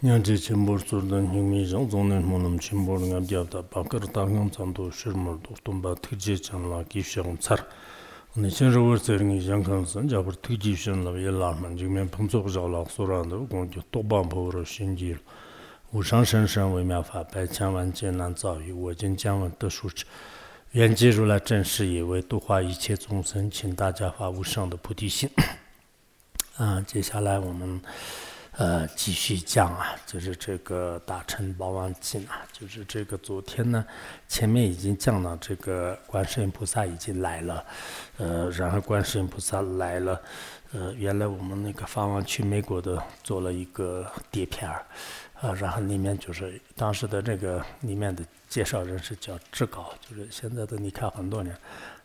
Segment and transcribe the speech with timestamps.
[0.00, 5.92] nyāngchī chīmbōr sūrdā hīngmī rāng zōngnān mōnam chīmbōr ngāb diabdā bāngkar dāngāng tsāntō shirmār dōktōmbā
[6.06, 7.66] tīkjī chānlā kīfshāng tsār
[8.40, 11.92] nī chīn rāwar tsār ngī yāngkāng sān jāpar tīkjī shān lā yā lā mān jīg
[11.92, 15.36] mēn pāngtsōg zhā lā sūrāndā gōng jī tōkbāng pō rā shīn jī rā
[15.92, 18.96] wū shāng shān shān wē miā fā bāi chāng wān jī nān zāw yī wā
[18.96, 20.08] jīn jan wān dā shū chī
[20.80, 23.76] yuán jī rū lā zhān shī yī wē dō hua yī qiē zōng sān qīn
[23.76, 25.36] dā jā fā wū shāng dā pū tī xīn，
[26.86, 27.80] 接下来我们。
[28.60, 33.82] 呃，继续讲啊，就是这个大乘宝王经啊，就是这个昨天呢，
[34.28, 37.64] 前面已经讲了这个观世音菩萨已经来了，
[38.18, 40.20] 呃，然后观世音菩萨来了，
[40.72, 44.84] 呃，原来我们那个法王去美国的做了一个碟片儿，
[45.40, 51.56] 啊，然后里面就是当时的这个里面的介绍人是叫志高，就是现在都离开很多年，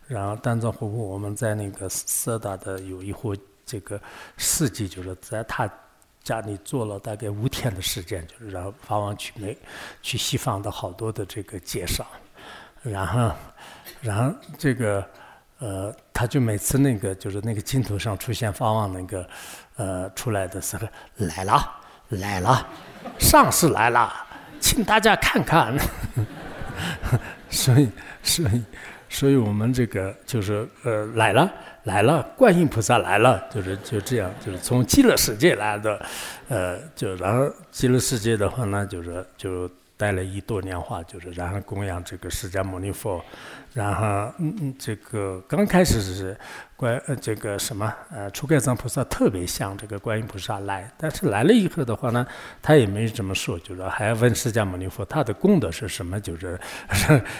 [0.08, 3.35] 然后丹藏活佛我们在那个色达的有一户
[3.66, 3.99] 这个
[4.38, 5.70] 事迹，就是在他。
[6.26, 9.56] 家里做了大概五天的时间，就是让法王去美，
[10.02, 12.04] 去西方的好多的这个介绍，
[12.82, 13.32] 然后，
[14.02, 15.08] 然后这个，
[15.60, 19.30] 呃，他就每次那个就是那个镜头上出现法王那个，
[19.76, 21.72] 呃，出来的时候来了，
[22.10, 22.68] 来了，
[23.20, 24.12] 上司来了，
[24.60, 25.77] 请大家看看，
[27.52, 27.88] 所以，
[28.24, 28.64] 所以，
[29.10, 31.54] 所以我们这个就是呃来了。
[31.86, 36.00] 来了，观音菩萨来了，就是就这样，就是从极乐世界来的，
[36.50, 43.24] 呃，就然后极乐世界的话呢，就是就带了一朵莲花，就是然后供养这个释迦牟尼佛，
[43.76, 46.35] 然后嗯嗯，这个刚开始是。
[46.77, 52.27] 观呃这个什么呃初盖藏菩萨特别像这个观音菩萨来，但是来了以后的话呢，
[52.62, 56.59] 他也没这么说，就是还要问释迦牟尼佛他的功德是什么，就是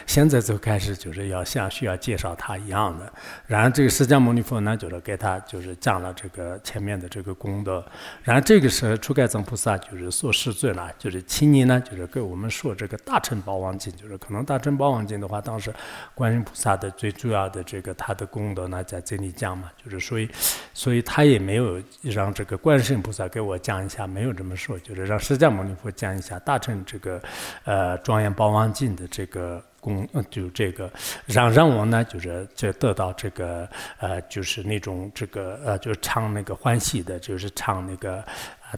[0.08, 3.12] 现在就开始就是要像需要介绍他一样的。
[3.46, 7.86] 然后这个释迦牟尼佛呢，就是给他就是讲了这个前面的这个功德。
[8.24, 15.74] 然后这个时候初盖藏菩萨就是说世尊了，就是请你呢就是给我们说这个大乘宝王经，就是可能大乘宝王经的话，当时
[16.14, 19.32] 观观音菩萨的最主要的这个他的功德呢在这里。
[19.36, 20.30] 讲嘛，就是所以，
[20.74, 27.22] 所以他也没有让这个观世音菩萨给我讲一下，没有这么说，就是让释迦牟尼佛讲一下大乘这个
[27.66, 30.90] 呃庄严宝王经的这个功，就这个
[31.26, 33.70] 让让我呢，就是就得到这个
[34.00, 38.24] 呃，就是那种这个呃，就是唱那个欢喜的，就是唱那个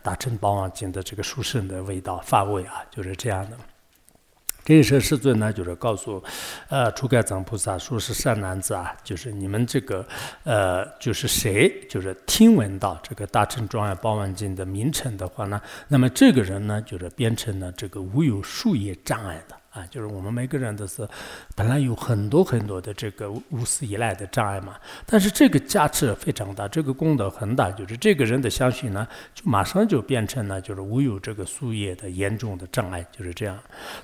[0.01, 3.57] 大乘宝王经的这个殊胜的味道发味啊，就是这样的。
[4.67, 6.21] 这个时候，世尊呢，就是告诉，
[6.67, 10.05] 呃，初盖藏菩萨说是善男子啊，就是你们这个，
[10.43, 19.55] 呃，就是谁，就是听闻到这个大乘庄严宝王经的名称的话呢，那么这个人呢，就是变成了这个无有树叶障碍的。
[19.77, 21.07] 啊，就是我们每个人都是
[21.55, 33.55] 本来有很多很多的这个无私依赖的障碍嘛，但是这个价值非常大，这个功德很大，就是这个人的相信呢，就马上就变成了就是无有这个树叶的严重的障碍，就是这样。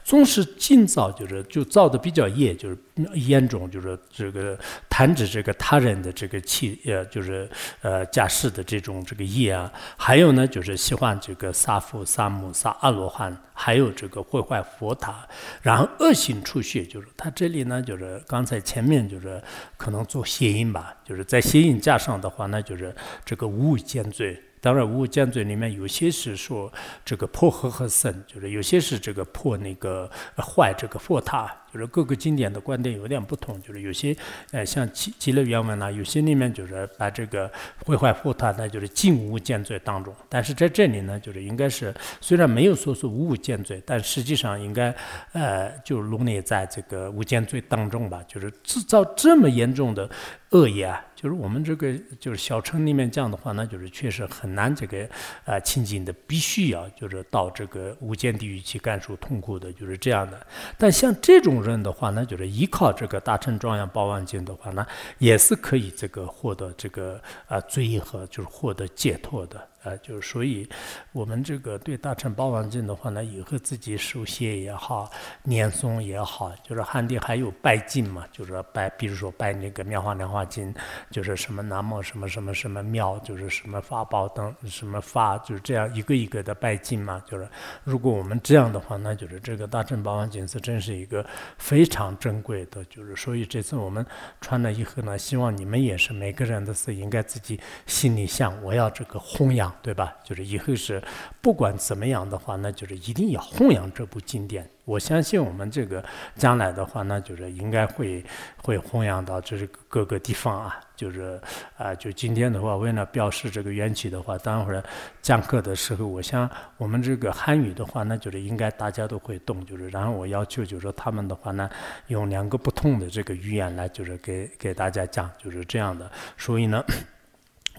[0.03, 2.77] 总是尽造，就是就造的比较业，就是
[3.13, 4.57] 严重，就是这个
[4.89, 7.49] 弹指这个他人的这个气，呃，就是
[7.81, 13.35] 呃假释的这种这个业啊，还有呢，就是喜欢这个杀父杀母杀阿罗汉。
[13.55, 15.27] 还有这个毁坏佛塔，
[15.61, 19.39] 然后恶行出血，就是他这里呢，就是刚才前面就是
[19.77, 22.93] 可能做谐音吧，就是在谐音加上的话，那就是
[23.23, 24.41] 这个无间罪。
[24.59, 26.73] 当然，无间罪里面有些是说
[27.05, 31.55] 这个破和和僧，就是有些是这个破那个坏这个佛塔。
[31.73, 34.15] 就是各个经典的观点有点不同，就是有些，
[34.51, 37.51] 呃，像极极乐原文呢，有些里面就是把这个
[37.83, 40.13] 毁坏佛塔呢，就是尽无间罪当中。
[40.29, 41.91] 但是在这里呢，就是应该是
[42.21, 44.93] 虽然没有说是无间罪，但实际上应该，
[45.31, 48.21] 呃，就笼内在这个无间罪当中吧。
[48.27, 50.07] 就是制造这么严重的
[50.51, 55.09] 恶业啊，就是我们这个就是小乘里面讲的话，那就是确实很难这个
[55.43, 60.45] 啊清净的，必须要就是到这个无间地狱去感受痛苦的，就是这样的。
[60.77, 61.62] 但像这种。
[61.63, 64.85] 任的话呢，就是依靠这个大乘庄严宝王经的话呢，
[65.17, 69.67] 也是可以这个获得这个啊罪和就是获得解脱的。
[69.83, 70.67] 啊，就是所以，
[71.11, 75.11] 我们这个对大乘宝王经的话呢，以后自己书写也好，
[75.43, 80.73] 念诵也好，就是汉地还有拜经嘛，就是拜，比如说拜那个妙法莲华经，
[81.11, 87.21] 就是什么南无什么什么什么妙，就是什么法宝等什么法，就是这样一个一个的拜经嘛。
[87.27, 87.45] 就是
[87.83, 91.25] 如果我们这样的话，那就是这个大乘宝王经是真是一个
[91.57, 92.85] 非常珍贵的。
[92.85, 94.05] 就是所以这次我们
[94.39, 99.72] 穿了以后呢，希望你们也是每个人都是应该自己心里想，我要这个弘扬。
[99.81, 100.13] 对吧？
[100.23, 101.01] 就是以后是
[101.41, 104.69] 不管怎么样的话，那就是一定要弘扬这部经典。
[104.85, 106.03] 我相信我们这个
[106.35, 108.23] 将来的话，那就是应该会
[108.57, 110.79] 会弘扬到这是各个地方啊。
[110.95, 111.39] 就是
[111.77, 114.83] 啊，就今天的话，为了表示这个缘起的话，待会儿
[115.21, 119.65] 讲课的时候，我想我们这个汉语的话，那就是应该大家都会懂。
[119.65, 121.69] 就是然后我要求就是说他们的话呢，
[122.07, 126.11] 用两个不同的这个语言来，就是给给大家讲，就是这样的。
[126.37, 126.83] 所以呢。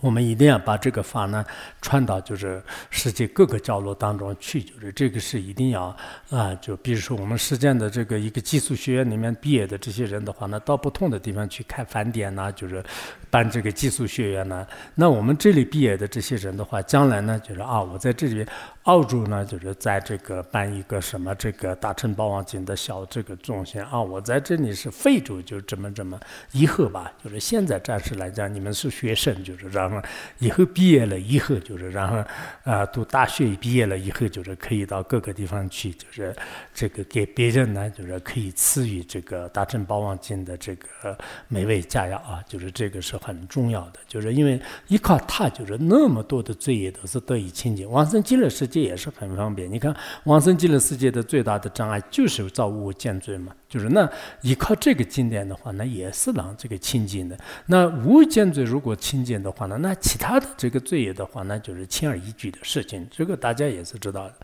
[0.05, 1.43] 我们一定要把这个法呢
[1.81, 5.85] 传到就是世界各个角落当中去，就是这个是一定要
[6.29, 12.85] 啊，就比如说我们实践的这个一个寄宿学院里面毕业的这些人的话呢，到不同的地方去开返点呢，就是
[13.31, 14.67] 办这个寄宿学院呢。
[14.95, 18.47] 那我们这里毕业的这些人的话，将来呢就是啊，我在这里
[18.85, 26.21] 澳洲呢就是在这个办一个什么这个大乘宝王经的小这个中心啊，我在这里是非洲就怎么怎么
[26.53, 30.01] 以后吧，就是现在暂时来讲，你们是学生，就是然后。
[30.39, 32.23] 以后毕业了以后，就是然后
[32.65, 36.37] 啊，读大学毕业了以后，就是可以到各个地方去，就是
[36.75, 41.17] 这个给别人呢，就是可以赐予这个大乘宝王经的这个
[41.49, 47.91] 美味佳肴啊，就是这个是很重要的，就是因为依靠它，就是那么多的罪业都是得以清净。
[47.91, 49.71] 往生极乐世界这也是很方便。
[49.71, 49.95] 你看，
[50.25, 53.55] 往生极乐世界的最大的障碍就是造物见罪嘛。
[53.75, 54.09] 就是那
[54.43, 57.37] 依靠这个经典的话，那也是让这个清净的。
[57.67, 63.05] 那无间罪如果清净的话呢，那其他的这个罪业的话，那就是轻而易举的事情。
[63.11, 64.35] 这个大家也是知道的。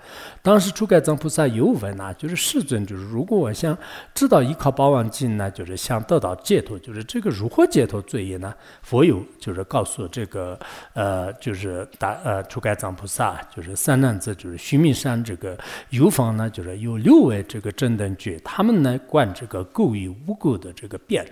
[0.42, 3.78] 当时初盖藏菩萨有问啊，就是世尊，就是如果我想
[4.12, 8.52] 知道依靠八王经呢，就是想得到解脱，就是这个如何解脱罪业呢？
[8.82, 10.58] 佛有就是告诉这个
[10.94, 15.56] 呃，就是大呃初盖藏菩萨，就是三男子，就是须弥山这个
[15.90, 19.19] 游方呢，就是有六位这个正等觉，他们呢观。
[19.34, 21.26] 这个垢与无垢的这个变。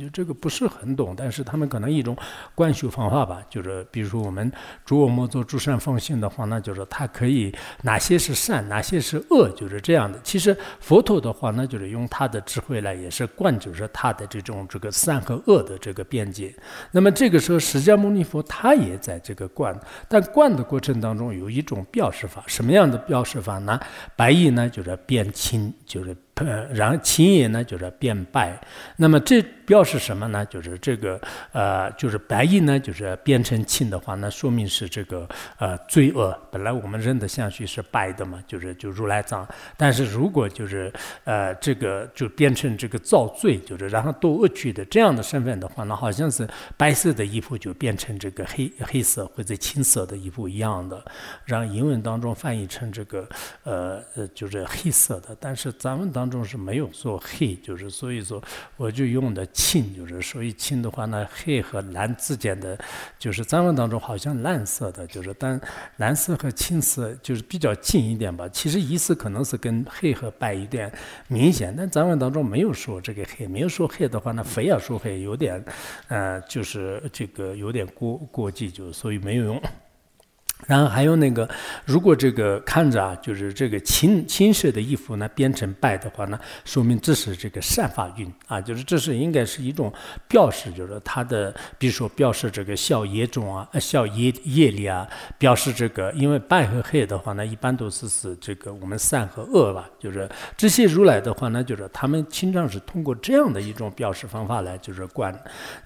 [0.00, 2.16] 就这个不是很懂，但是他们可能一种
[2.54, 4.50] 观修方法吧，就是比如说我们
[4.86, 10.18] 诸恶莫作，诸善奉行的话，那就是他可以哪些是善，哪些是恶，就是这样的。
[10.24, 16.54] 其实佛陀的话，那就是用他的智慧来，也是观，就是他的这种这个善和恶的这个边界。
[16.90, 19.78] 那么这个时候，释迦牟尼佛他也在这个观，
[20.08, 23.78] 但观的过程当中有一种标识法，什么样的标识法呢？
[24.16, 28.58] 白衣呢就是变轻，就是呃，然后青叶呢就是变白。
[28.96, 30.44] 那么这表示什么呢？
[30.46, 31.20] 就是这个，
[31.52, 36.36] 呃，就是白衣呢，就是变成青的话，那说明是这个，呃，罪恶。
[36.50, 39.46] 本来我们认的相续是白的嘛，就是就如来藏。
[39.76, 40.92] 但是如果就是，
[41.24, 51.02] 呃，这个就变成这个造罪，就是然后多恶趣的这样的身份的话，那好像是白色的衣服就变成这个黑黑色或者青色的衣服一样的，
[51.44, 53.28] 让英文当中翻译成这个，
[53.62, 55.36] 呃呃，就是黑色的。
[55.38, 58.42] 但是咱们当当中是没有说黑，就是所以说
[58.76, 59.46] 我就用的。
[59.52, 62.78] 青就是，所以青的话呢，黑和蓝之间的，
[63.18, 65.60] 就是藏文当中好像蓝色的，就是但
[65.96, 68.48] 蓝色和青色就是比较近一点吧。
[68.48, 70.92] 其实意思可能是跟黑和白有点
[71.28, 75.62] 明显，但藏文当中没有说这个黑，没有说黑的话呢，非要说黑有点，
[76.08, 79.60] 呃，就是这个有点过过激，就所以没有用。
[80.66, 81.48] 然后还有那个，
[81.84, 89.92] 如果这个看着啊，就是这个青青色的衣服呢变成白的话呢，说明这是这个善法运啊，就是这是应该是一种
[90.28, 95.04] 表示，就是它的，比如说表示这个小业种啊，小业业力啊，
[95.36, 105.36] 表示这个，因为白和黑的话呢，一般都是是这个我们善和恶吧，就是这些如来的话呢，就是他们经常是通过这样的一种表示方法来就是观。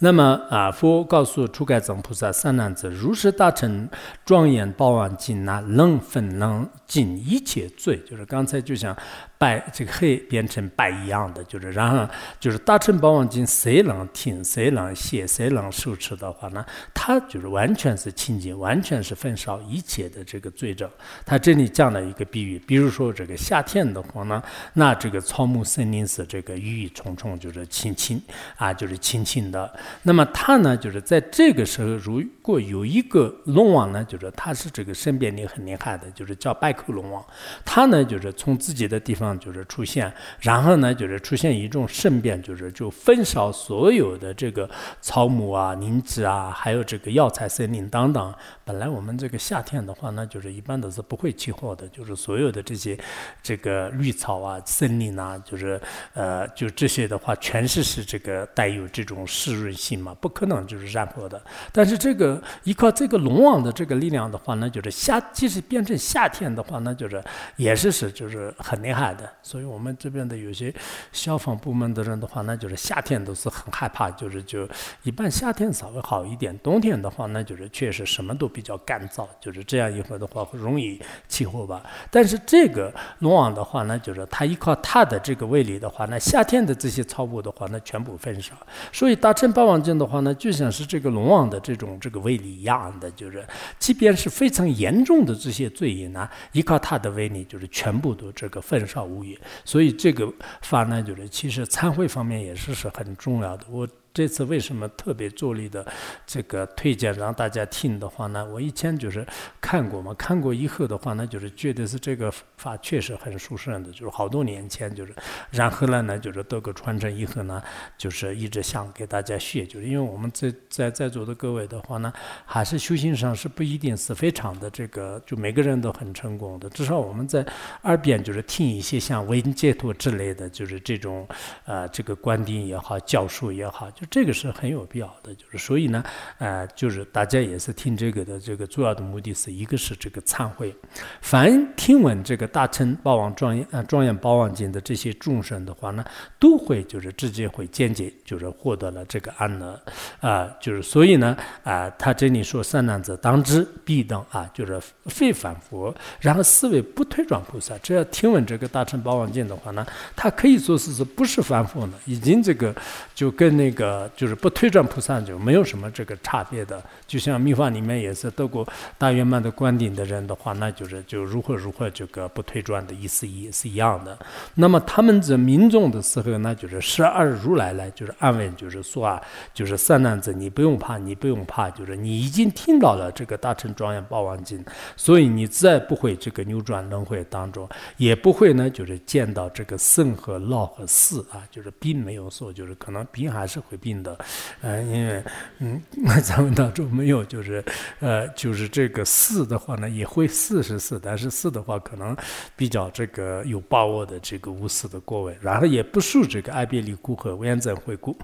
[0.01, 3.89] 那么啊，佛告诉初盖藏菩萨三男子，如是大乘
[4.25, 4.66] 庄严。
[4.73, 8.97] 报王尽那能分能尽一切罪，就是刚才就像。
[9.39, 12.09] 白这个黑变成白一样的，就是然后
[12.41, 16.65] 就是大乘宝王经，谁能听，谁能写，谁能受持的话呢？
[16.95, 20.89] 他就是完全是清净，完全是焚烧一切的这个罪证。
[21.27, 28.19] 他这里讲了一个比喻，比如说这个夏天的话呢，那这个草木森林是这个郁郁葱葱，就是青青
[28.57, 29.71] 啊，就是青青的。
[30.03, 37.23] 那么他呢，就是在这个时候，如果有一个龙王呢，就是他是这个身边力很厉害的，就是叫百口龙王，
[37.67, 39.26] 他呢就是从自己的地方。
[39.39, 44.69] 就是出现，然后呢，就是出现一种盛变，就是就焚烧所有的这个
[45.01, 48.35] 草木啊、林子啊，还有这个药材森林等等。
[48.67, 52.99] 本来我们这个夏天的话，那就是一般都是不会起火的，就是所有的这些
[53.41, 55.81] 这个绿草啊、森林啊，就是
[56.15, 61.41] 呃，就这些的话，全是是这个带有这种湿润性嘛，不可能就是燃火的。
[61.71, 67.23] 但是这个依靠这个龙王的这个力量的话，那，就是夏，即使变成夏天的话，那就是
[67.55, 69.33] 也是是就是很厉害的。
[69.45, 70.75] 所以我们这边的有些
[71.13, 74.69] 消防部门的人的话，那就是夏天都是很害怕，就是就
[75.05, 80.99] 一般夏天稍微好一点，冬天的话，那就是确实什么都比较干燥，就是这样一会的话会容易
[81.29, 81.85] 起火吧。
[82.11, 88.55] 但是这个龙王的话呢，就是它依靠它的这个威力的话，那夏天的这些草木的话，那全部焚烧。
[88.91, 93.47] 所以大乘八王经的话呢，就像是这个龙王的这种这个威力一样的，就是
[93.79, 99.39] 即便是非常严重的这些罪业呢，依靠它的威力，就是全部都这个焚烧无余。
[99.67, 100.33] 所以这个
[100.63, 103.67] 法呢，就是其实参会方面也是是很重要的。
[103.69, 103.87] 我。
[104.17, 105.87] 这次为什么特别着力的
[106.27, 108.43] 这个推荐让大家听的话呢？
[108.47, 109.27] 我以前就是
[109.61, 115.15] 看过嘛，看过以后的话呢，就是觉得是这个法确实很殊胜的，就是好多年前就是，
[115.51, 117.63] 然后呢呢就是得个传承以后呢，
[117.99, 122.11] 就是一直想给大家学，就是因为我们在在在座的各位的话呢，
[122.47, 127.45] 还是修行上是不一定是非常的这个，就每个人都很成功的，至少我们在
[127.83, 131.29] 耳边就是听一些像文解脱之类的就是这种
[131.67, 134.06] 呃这个观点也好，教授也好，就。
[134.11, 136.05] 这个是很有必要的，就是所以呢，
[136.39, 140.75] 呃，就是大家也是听这个的，这个主要的目的是一个是这个忏悔，
[141.21, 146.05] 凡听闻这个大乘宝王庄严啊庄严宝王经的这些众生的话呢，
[146.39, 149.81] 都会就是直接会间接就是获得了这个安乐
[150.21, 161.95] 啊，就是所以呢啊，他这里说善男子当知必等啊，就是非凡佛，然后思维不退转菩萨，只要听闻这个大乘宝王经的话呢，他可以说是是不是凡夫呢？
[162.05, 162.75] 已经这个
[163.15, 163.96] 就跟那个。
[164.17, 168.67] 就是不推转菩萨就没有什么这个差别的，就像密法里面也是得过
[168.99, 174.19] 大圆满的观顶的人的话，那就是就如何如何这个不推转的意思一是一样的。
[174.55, 179.23] 那么他们这民众的时候，那就是十二如来来就是安慰，就是说啊，
[179.55, 184.65] 就是三男子你不用怕，你不用怕，就是你已经听到了这个大乘庄严宝王经，
[184.97, 193.76] 所以你再不会这个扭转轮回当中，也不会呢就是见到这个生和老和死啊，就是并没有说就是可能并还是会。
[193.77, 194.19] 病的，
[194.61, 195.23] 呃，因为，
[195.59, 197.65] 嗯，那咱们当中没有，就是，
[198.01, 202.17] 呃，就是这个四的话呢，也会四十四，但是四的话可能
[202.57, 208.17] 比较这个有把握的这个无四的过位，然后也不受这个爱别离故和缘增会故。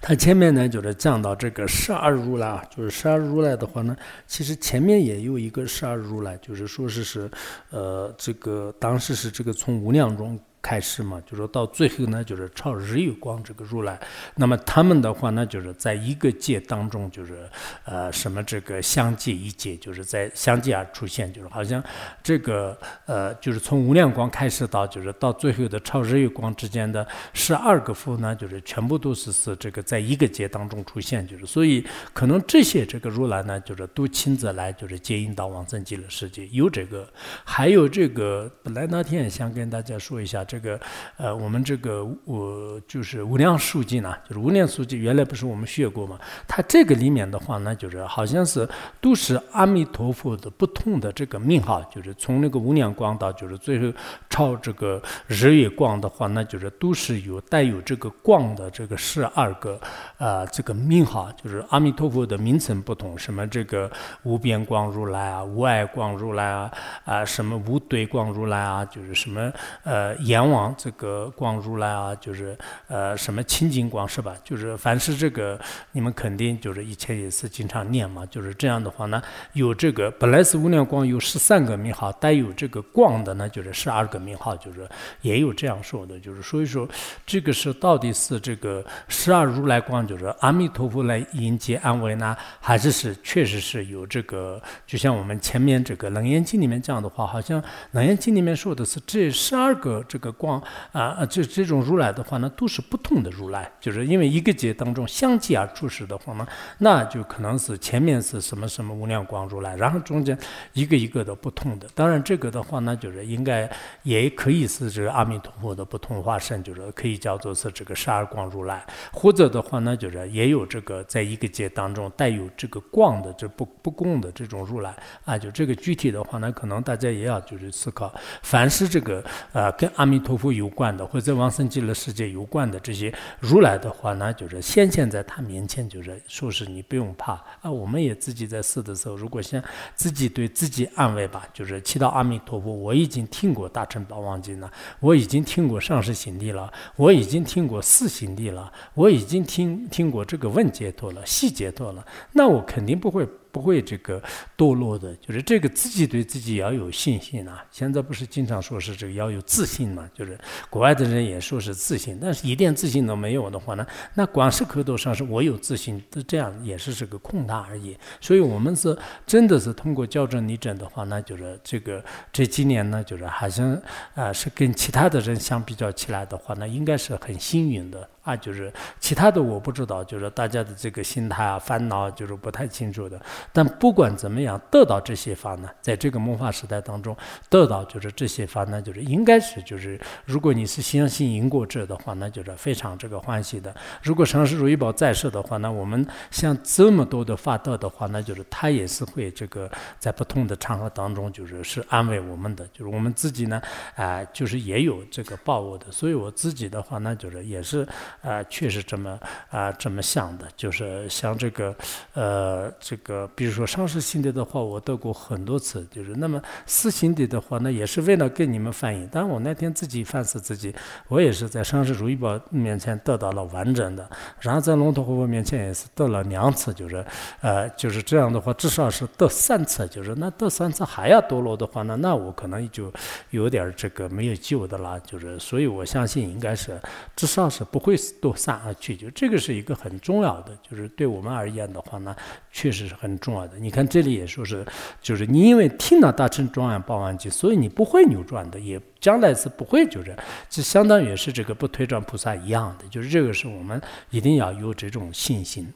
[0.00, 3.96] 他前面呢就是讲到这个十二如来，就是十二如来的话呢，
[4.26, 7.30] 其实前面也有一个十二如来，就是说是是，
[7.70, 10.38] 呃，这个当时是这个从无量中。
[10.62, 13.98] 开始嘛，就说到最后呢，就是超日月光这个如来。
[14.34, 17.48] 那么他们的话呢，就是在一个界当中，就是
[17.84, 21.82] 呃什么这个相继一界，就是在相继而出现，就是好像
[22.22, 36.46] 这个呃就是从无量光开始到就是到最后的超日月光之间的十二个佛呢，就是全部都是是这个在一个界当中出现，就是所以可能这些这个如来呢，就是都亲自来就是接引到往生极乐世界。
[36.48, 37.08] 有这个，
[37.44, 40.44] 还有这个本来那天也想跟大家说一下。
[40.50, 40.80] 这个
[41.16, 46.18] 呃，我们这个我就是无量数据呢，就是无量数据，原来不是我们学过吗？
[46.48, 48.68] 它这个里面的话呢，就是好像是
[49.00, 53.96] 都是阿弥陀佛的不同的这个名号，就是从那个无量光到就是最后
[54.28, 59.80] 超这个日月光的话，那就是都是有带有这个光的这个十二个
[60.18, 63.88] 啊这个名号，就是阿弥陀佛的名称不同，什么这个
[64.24, 66.68] 无边光如来啊，无碍光如来啊，
[67.04, 69.52] 啊什么无对光如来啊，就是什么
[69.84, 70.39] 呃阎。
[70.40, 72.56] 阎王这个光如来啊，就是
[72.88, 74.34] 呃什么清净光是吧？
[74.42, 75.60] 就是凡是这个
[75.92, 78.24] 你们肯定就是以前也是经常念嘛。
[78.24, 84.88] 就是这样的话呢，有这个本来是无量光有十三个名号，带有这个光的呢就是十二个名号，就是
[85.20, 86.18] 也有这样说的。
[86.18, 86.88] 就是所以说
[87.26, 94.58] 这个是到底是这个十二如来光，就是阿弥陀佛来迎接安慰呢，还是是确实是有这个？
[94.86, 100.29] 就像我们前面这个楞严经里面讲的话，好像楞严经里面说的是这十二个这个。
[100.32, 106.46] 光啊，这这种如来的话呢，都是不同的如来，就是因为一个劫当中相继而出世的话呢，
[106.78, 110.38] 那就可能是前面是什么什么无量光如来，然后中间
[110.72, 111.88] 一个一个的不同的。
[111.94, 113.68] 当然这个的话呢，就是应该
[114.02, 124.94] 也可以是这个阿弥陀佛的不同化身，就是可以叫做是这个十二光如来，或者的话呢，就是也有这个在一个劫当中带有这个光的这不不共的这种如来。
[125.24, 137.70] 啊，就这个具体的话呢，可能大家也要就是思考，凡是这个呃跟阿弥陀佛有关的，或者往生极乐世界有关的这些如来的话呢，就是显现在他面前，就是说是你不用怕啊。
[137.70, 139.62] 我们也自己在试的时候，如果想
[139.94, 153.28] 自己对自己安慰吧，就是祈祷阿弥陀佛，我已经听过大乘宝王经了，我已经听过上师行地了，我已经听过四行地了，我已经听听过这个问解脱了，细解脱了，那我肯定不会。
[153.52, 154.22] 不会这个
[154.56, 157.64] 堕落的，就是这个自己对自己要有信心啊。
[157.70, 160.08] 现在不是经常说是这个要有自信嘛？
[160.14, 160.38] 就是
[160.68, 167.96] 国外的人也说是自信，但是一点自信都没有的话呢，那光是口头上是我有自信，这样也是这个空谈而已。
[168.20, 173.80] 所以我们是真的是通过校正理诊的话，那就是这个这几年呢，就是好像
[174.14, 178.08] 啊是跟其他的人相比较起来的话，那应该是很幸运的。
[178.22, 183.18] 啊，就是其他的我不知道，就是大家的这个心态啊、烦恼，就是不太清楚的。
[183.50, 187.16] 但不管怎么样，得到这些法呢，在这个魔法时代当中，
[187.48, 193.74] 得到就是这些法呢，就是应该是就是，如果你是相信因果者的话，那就是非常这个欢喜的。
[194.02, 202.66] 如果上师如意宝在世的话，那我们像这么多的法德的话，那就是他也是会这个在不同的场合当中，就是是安慰我们的。
[202.68, 203.62] 就是我们自己呢，
[203.96, 205.90] 啊，就是也有这个报我的。
[205.90, 207.88] 所以我自己的话，那就是也是。
[208.22, 209.18] 啊，确实这么
[209.50, 211.74] 啊这么想的，就是像这个，
[212.14, 219.08] 呃，这个，比如说上市心得的话，我得过很多次，就是那么私心得的话，那也是为了跟你们反映。
[219.12, 220.74] 但我那天自己反思自己，
[221.08, 224.08] 我也是在上市如意宝面前得到了完整的，
[224.40, 227.04] 然后在龙头活佛面前也是得了两次，就是
[227.40, 232.92] 呃，就是这样的话，至少是得三次，就是那得三次还要堕落的话，那那我可能就
[233.30, 236.80] 有点这个没有救的了，就是所以我相信应该是
[237.14, 237.99] 至少是不会。
[238.20, 242.14] 都散而去，就这个是一个很重要的，就是对我们而言的话呢，
[242.50, 243.58] 确实是很重要的。
[243.58, 244.64] 你看这里也说是，
[245.00, 250.16] 就是你因为听了大乘庄严八万经，所以你不会扭转的，也将来是不会就是，
[250.48, 253.80] 就相当于是这个不推转菩萨一样的，就是这个是我们
[254.10, 255.72] 一定要有这种信心。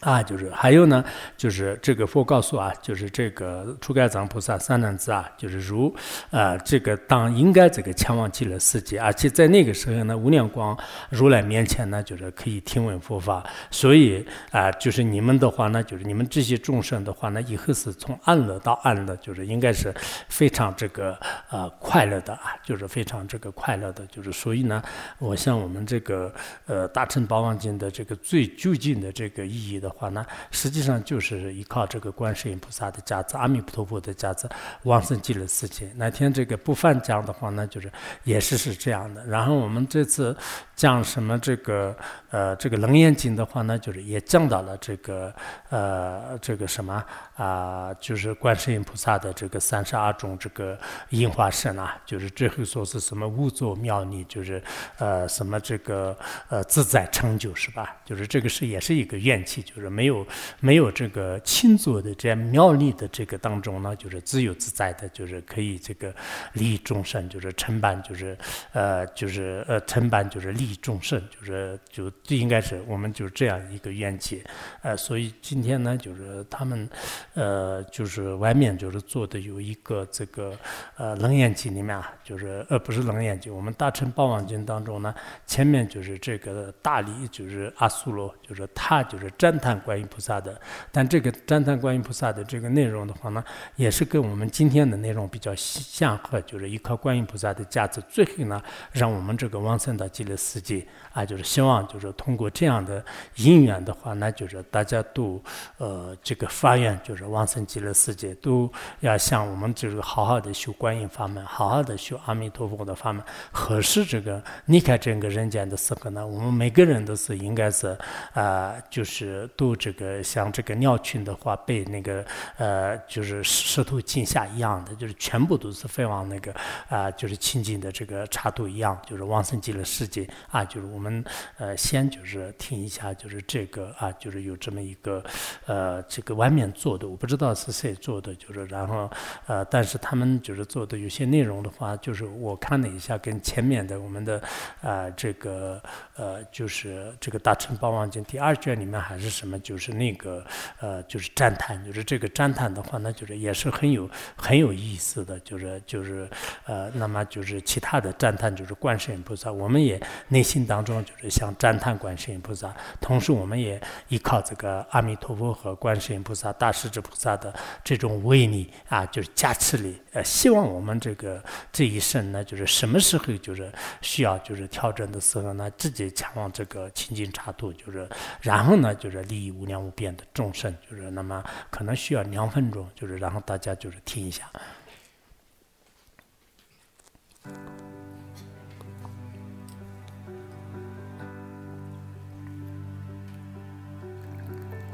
[0.00, 1.02] 啊，就是还有呢，
[1.38, 5.92] 就是这个佛告诉啊，就是这个初盖藏菩萨三男子啊，就是如
[6.30, 10.76] 啊，这个当应该这个前往极乐世界，而且在那个时候呢，无量光
[11.08, 19.92] 如来面前呢，就是可以听闻佛法，所以啊，就是你们的话呢，就是你们这些众生的话呢，以后是从暗乐到暗乐，就是应该是
[20.28, 24.82] 非常这个呃快乐的啊，就是非常这个快乐的，就是所以呢，
[25.18, 26.30] 我像我们这个
[26.66, 29.85] 呃大乘宝王经的这个最究竟的这个意义的。
[29.86, 34.48] 的话呢，实际上就是依靠这个观世音菩萨的加持、阿弥陀佛的加持，
[34.82, 35.88] 往生极乐世界。
[35.94, 37.88] 那天这个不犯讲的话呢，就是
[38.24, 39.24] 也是是这样的。
[39.24, 40.36] 然后我们这次
[40.74, 41.96] 讲什么这个
[42.30, 45.32] 呃这个楞严经的话呢，就是也讲到了这个
[45.70, 47.04] 呃这个什么
[47.36, 50.76] 啊，就是观世音菩萨的这个三十二种这个
[51.10, 54.60] 应化身啊，就是最后说是什么无作妙力，就是
[54.98, 56.16] 呃什么这个
[56.48, 57.94] 呃自在成就是吧？
[58.04, 59.75] 就是这个是也是一个怨气就。
[59.76, 60.26] 就是没有
[60.58, 66.14] 没有这个清浊的这样妙力的这个当中呢，就是自由自在的，就是可以这个
[66.54, 68.34] 利益众生，就是承办，就是
[68.72, 74.42] 呃，就是呃承办，就是利益众生，就是就应该是我们就是这样一个愿景，
[74.80, 76.88] 呃，所以今天呢，就是他们
[77.34, 80.58] 呃，就是外面就是做的有一个这个
[80.96, 85.14] 呃楞严经里面啊，就是呃不是楞严经，我们大乘八王经当中呢，
[85.46, 89.54] 前面就是这个大理，就是阿苏罗，就是他就是赞。
[89.66, 90.56] 赞观音菩萨的，
[90.92, 105.42] 但这个赞叹观音菩萨的这个内容的话呢，也是跟我们今天的内容比较相合，就是依靠观音菩萨的价值，最后呢，让我们这个往生到极乐世界啊，就是希望就是通过这样的因缘的话，那就是大家都
[105.78, 117.98] 呃这个发愿，就是往生极乐世界，都要像我们就是好好的修观音法门，好好的修阿弥陀佛的法门，何时这个离开整个人间的时候呢，我们每个人都是应该是
[118.32, 119.50] 啊，就是。
[119.56, 122.22] 都这个像这个鸟群的话，被那个
[122.58, 126.54] 呃，就是石头惊吓一样的，就是全部都是飞往那个
[126.90, 130.62] 啊，就是清净的这个插度一样，就是往生极乐世界啊。
[130.62, 131.24] 就是我们
[131.56, 135.24] 呃，先就是听一下，就是这个啊，就是有这么一个
[135.64, 139.10] 呃，这个外面做的，我不知道是谁做的，就是然后
[139.46, 144.42] 呃，但是他们就是做的有些内容的话，就是我看了一下，跟前面的我们的
[144.82, 145.82] 啊，这个
[146.14, 149.45] 呃，就是这个大乘宝王经第二卷里面还是什。
[149.46, 150.44] 那么就是那个
[150.80, 156.28] 呃，就是赞叹，就是这个赞叹的话，那就是也是很有很有意思的，就是就是
[156.64, 167.54] 呃，那么就是其他的赞叹，就是观世音菩萨，我们也内心当中就是想赞叹观世音菩萨，同时我们也依靠这个阿弥陀佛和观世音菩萨、大势至菩萨的
[167.84, 173.70] 这种威力啊，就是加持力，呃，希望我们这个这一生呢，就是什么时候就是
[174.02, 178.08] 需要就是调整的时候呢，自己前往这个清净刹土，就是
[178.40, 179.35] 然后呢，就是立。
[179.50, 184.50] 无量无边的众生，就是那么可能需要两分钟，就是然后大家就是听一下。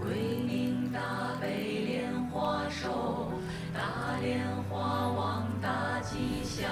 [0.01, 0.11] 归
[0.47, 1.01] 命大
[1.41, 3.33] 悲莲花手，
[3.73, 6.69] 大莲花王大吉祥，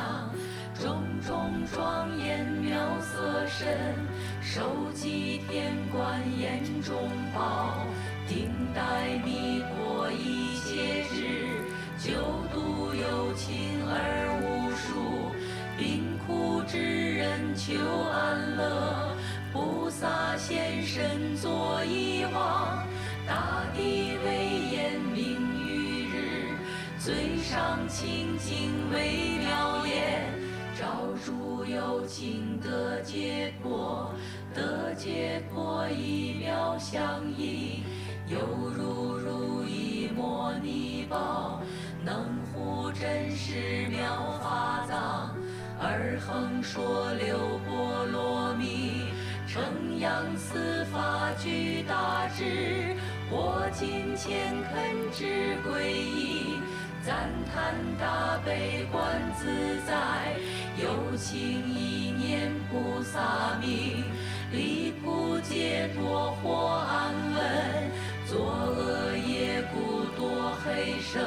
[0.75, 2.50] 种种庄严。
[3.59, 3.67] 身，
[4.41, 7.85] 受集天官眼中宝，
[8.29, 11.19] 顶戴弥陀一切智，
[11.99, 12.13] 救
[12.55, 15.35] 度有情而无数，
[15.77, 17.75] 病苦之人求
[18.09, 19.17] 安乐，
[19.53, 22.87] 菩萨现身作一王，
[23.27, 24.29] 大地为
[24.71, 26.55] 眼明于日，
[27.01, 29.40] 最上清净为。
[31.25, 34.13] 诸有情得解脱，
[34.55, 37.83] 得解脱一妙相应，
[38.27, 38.39] 犹
[38.75, 41.61] 如如意摩尼宝，
[42.05, 45.35] 能护真实妙法藏，
[45.79, 49.05] 而恒说六波罗蜜，
[49.47, 52.97] 称扬四法具大智，
[53.31, 56.60] 我今虔恳之皈依。
[57.03, 59.03] 赞叹大悲观
[59.35, 59.47] 自
[59.87, 60.37] 在，
[60.77, 64.05] 有情一念菩萨名，
[64.53, 67.91] 离苦解脱获安稳，
[68.27, 71.23] 作恶业故堕黑生，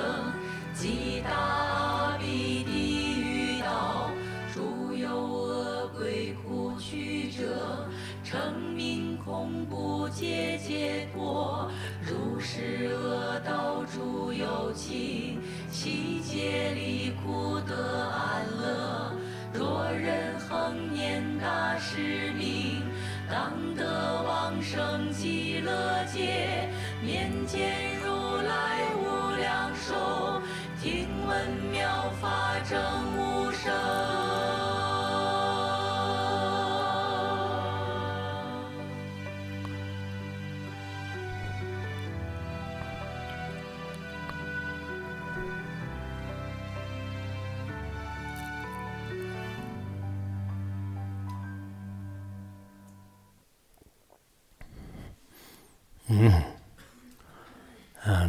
[0.75, 4.12] 极大阿鼻地狱道，
[4.53, 7.89] 诸有恶鬼苦趣者，
[8.34, 11.69] 成命空不结结果，
[12.02, 15.39] 如是恶道诸有情。
[15.69, 19.13] 其皆离苦得安乐。
[19.54, 22.82] 若人恒念大使命，
[23.30, 26.67] 当得往生极乐界。
[27.06, 28.02] 面见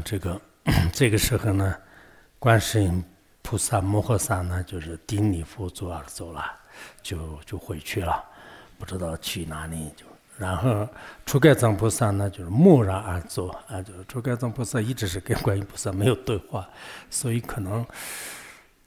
[0.04, 0.40] 这个
[0.92, 1.74] 这个时候呢，
[2.38, 3.02] 观世音
[3.42, 6.44] 菩萨摩诃萨呢，就是顶礼佛足而走了，
[7.02, 8.22] 就就回去了，
[8.78, 9.90] 不知道去哪里。
[9.96, 10.04] 就
[10.36, 10.88] 然后
[11.24, 16.68] 出盖藏菩萨呢，就是默然而坐啊，就出盖藏菩萨一直是跟观音菩萨没有对话，
[17.08, 17.86] 所以可能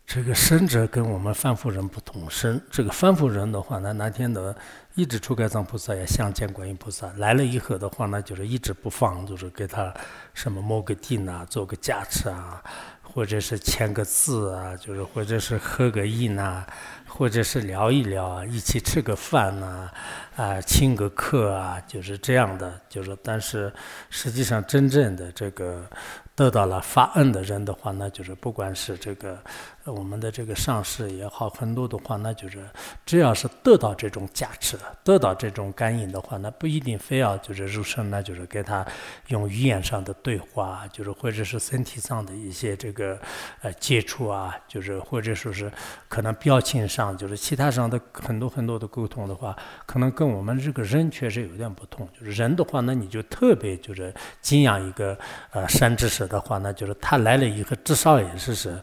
[0.06, 2.30] 这个生者跟我们凡夫人不同。
[2.30, 4.56] 生这个凡夫人的话呢，那天的。
[4.98, 9.94] 一直出盖藏菩萨也相见观音菩萨来了以后的话呢，就是一直不放，就是给他
[10.34, 12.64] 什么摸个地啊，做个加持啊，
[13.04, 16.66] 或者是签个字啊， 就是或者是合个印啊，
[17.08, 19.92] 或者是聊一聊啊，一起吃个饭呐，
[20.36, 22.82] 啊，请个客啊，就是这样的。
[22.90, 23.72] 就是但是
[24.10, 25.88] 实际上真正的这个
[26.34, 29.38] 得到了发恩的人的话呢，就是不管是这个。
[29.91, 32.63] 我们的这个上师也好，很多的话，那就是
[33.06, 38.86] 只要是得到这种加持，得到这种感应的话，那不一定非要就是入声，那就是给他
[39.28, 43.17] 用语言上的对话，就是或者是身体上的一些这个
[43.62, 45.71] 呃接触啊，就是或者说是
[46.08, 52.08] 可能表情上，就是其他上的很多很多的沟通的话，可能跟我们这个人确实有点不同。
[52.19, 55.17] 就是人的话，那你就特别就是敬仰一个
[55.52, 58.78] 呃善知识的话，那就是他来了以后，至少也是是。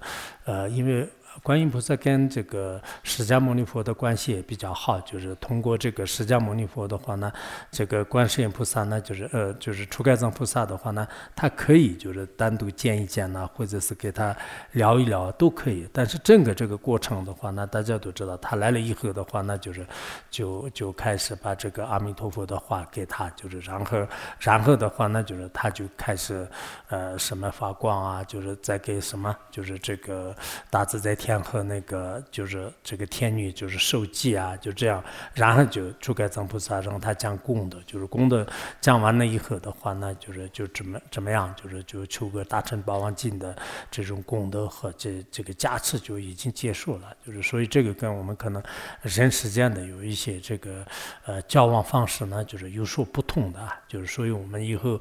[0.45, 1.09] 呃，因为。
[1.45, 7.31] 观音菩萨跟这个释迦牟尼佛的关系也比较好，就是通过这个释迦牟尼佛的话呢，
[7.71, 14.35] 这个观世音菩萨呢，就是呃，就是出盖藏菩萨的话呢，他可以就是单独见一见呐，或者是给他
[14.73, 15.87] 聊一聊都可以。
[15.93, 19.87] 但是整个这个过程的话呢，大家都知道，他来了以后的话，那就是
[20.31, 24.07] 就就开始把这个阿弥陀佛的话给他，就是然后
[24.41, 26.49] 然后的话呢，就是他就开始
[26.89, 30.35] 呃什么发光啊，就是在给什么，就是这个
[30.71, 31.34] 大自在天。
[31.43, 35.03] 和那个就是这个天女就是受记啊，就这样，
[35.35, 38.47] 然后就出盖藏菩萨让他讲功德，就是功德
[38.81, 43.57] 讲完了以后的话呢，就是就怎么怎么样，就是就求个大乘八王经的
[43.91, 48.63] 这种功德和这这个加持就已经结束了，就是所以这个跟我们可能
[49.03, 50.85] 人世间的有一些这个
[51.25, 55.01] 呃交往方式呢，就是有所不同的，就是所以我们以后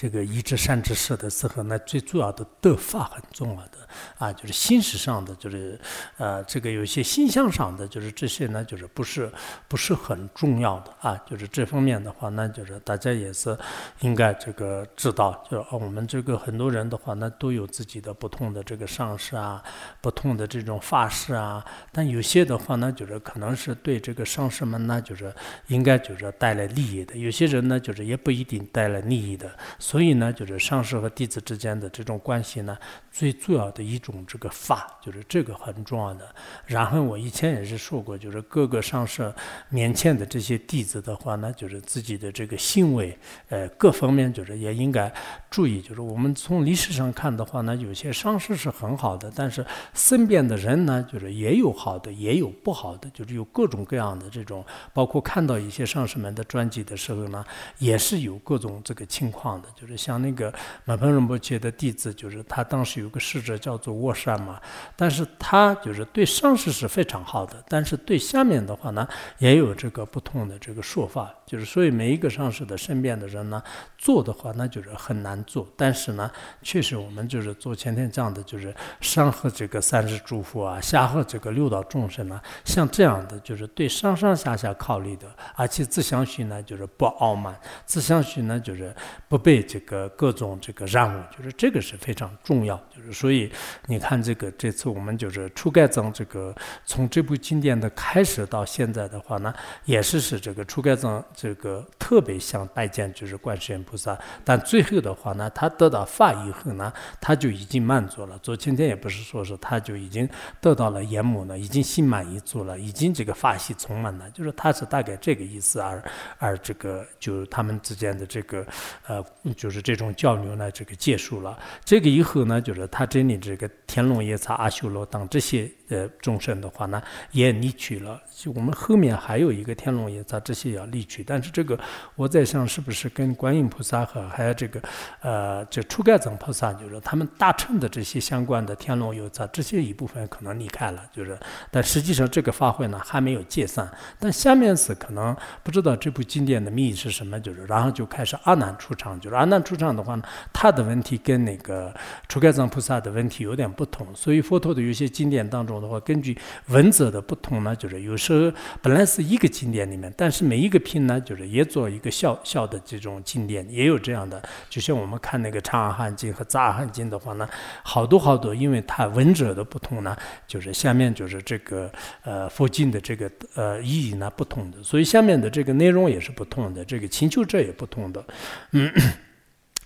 [0.00, 3.78] 这个一知善知识的时候呢，最主要的德法很重要的。
[4.16, 5.80] 啊，就是心识上的，就是
[6.18, 9.28] 呃，这个有些心相上的，就是这些呢，就是不是
[9.66, 11.16] 不是很重要的啊。
[11.26, 13.58] 就是这方面的话，那就是大家也是
[14.00, 19.60] 应该这个知道，就是我们这个很多人的话，那都有自己的不同的这个上师啊，
[20.00, 21.64] 不同的这种法师啊。
[21.90, 25.34] 但有些的话呢，就是可能是对这个上师们呢，就是
[25.66, 29.50] 应该就是带来利益的；有些人呢，就是也不一定带来利益的。
[29.88, 32.76] 所以呢，就是上师和弟子之间的这种关系呢，
[33.10, 36.28] 最重要的一种这个法，就是这个很重要的。
[36.66, 39.32] 然后我以前也是说过，就是各个上师
[39.70, 45.10] 面前的这些弟子的话呢，就是自己的这个行为，呃，各方面就是也应该
[45.48, 45.80] 注意。
[45.80, 57.42] 就是我们从历史上看的话呢，有些上师是很好的，但是身边的人呢，就是也有好的，也有不好的，就是有各种各样的这种，包括看到一些上师们的传记的时候呢，
[57.78, 59.68] 也是有各种这个情况的。
[59.78, 60.52] 就是像那个
[60.84, 64.60] 马盆仁波切的弟子，就是他当时有个使者叫做沃山嘛，
[64.96, 69.06] 但是他就是对上师是非常好的，但是对下面的话呢，
[69.38, 71.32] 也有这个不同的这个说法。
[71.46, 73.62] 就是所以每一个上师的身边的人呢，
[73.96, 88.94] 做的话那就是很难做，但是呢，确实我们就是做前天讲的，就是上和这个三世诸佛啊，下和这个六道众生啊，像这样的就是对上上下下考虑的，而且自相续呢就是不傲慢，自相续呢就是
[89.26, 92.76] 不被这个各种这个让误，就是这个是非常重要。
[92.96, 93.50] 就是所以
[93.86, 101.24] 你看这个这次我们就是初盖藏这个从这部经典的开始到现在的话呢，也是是这个初盖藏。
[101.34, 108.38] 这个特别想拜见就是观世音菩萨，但最后的话呢，他得到法以后呢，他就已经满足了。
[108.42, 110.28] 昨今天也不是说是他就已经
[110.60, 115.80] 得到了圆满了，已经心满意足了，已经这个法喜充满了，就是他是大概这个意思。
[115.80, 116.02] 而
[116.38, 118.66] 而这个就是他们之间的这个
[119.06, 121.58] 呃，就是这种交流呢，这个结束了。
[121.84, 128.20] 这个以后呢，就是他这里这个天龙夜叉阿修罗等这些呃众生的话呢，也离去了。
[128.34, 131.24] 就我们后面还有一个天龙夜叉这些要离去。
[131.24, 131.78] 但是这个，
[132.14, 134.80] 我在想，是不是跟观音菩萨和还有这个，
[135.20, 141.36] 呃，这初盖藏菩萨，就是他们大乘的这些相关的天龙有在这些一部分可能离开了，就是，
[141.70, 143.90] 但实际上这个法会呢还没有解散。
[144.20, 150.22] 但下面是可能不知道这部经典的秘密是什么，就是然后就开始阿难出场，就是阿难出场的话呢，
[150.52, 151.92] 他的问题跟那个
[152.28, 156.36] 初盖藏菩萨的问题有点不同，所以佛陀的有些经典当中的话，根据
[156.68, 161.22] 文字的不同呢，就是有时候本来是一个经典里面，但是每一个品呢。
[161.28, 164.42] 就是也做一个小小的这种经典，也有这样的。
[164.70, 167.46] 就像我们看那个《长阿含经》和《杂阿含经》的话呢，
[167.82, 178.24] 好多好多，因为它文者的不同呢，就是下面就是这个呃佛经的这个呃意义呢不同的，所以下面的这个内容也是不同的，这个请求者也不同的，
[178.70, 178.90] 嗯。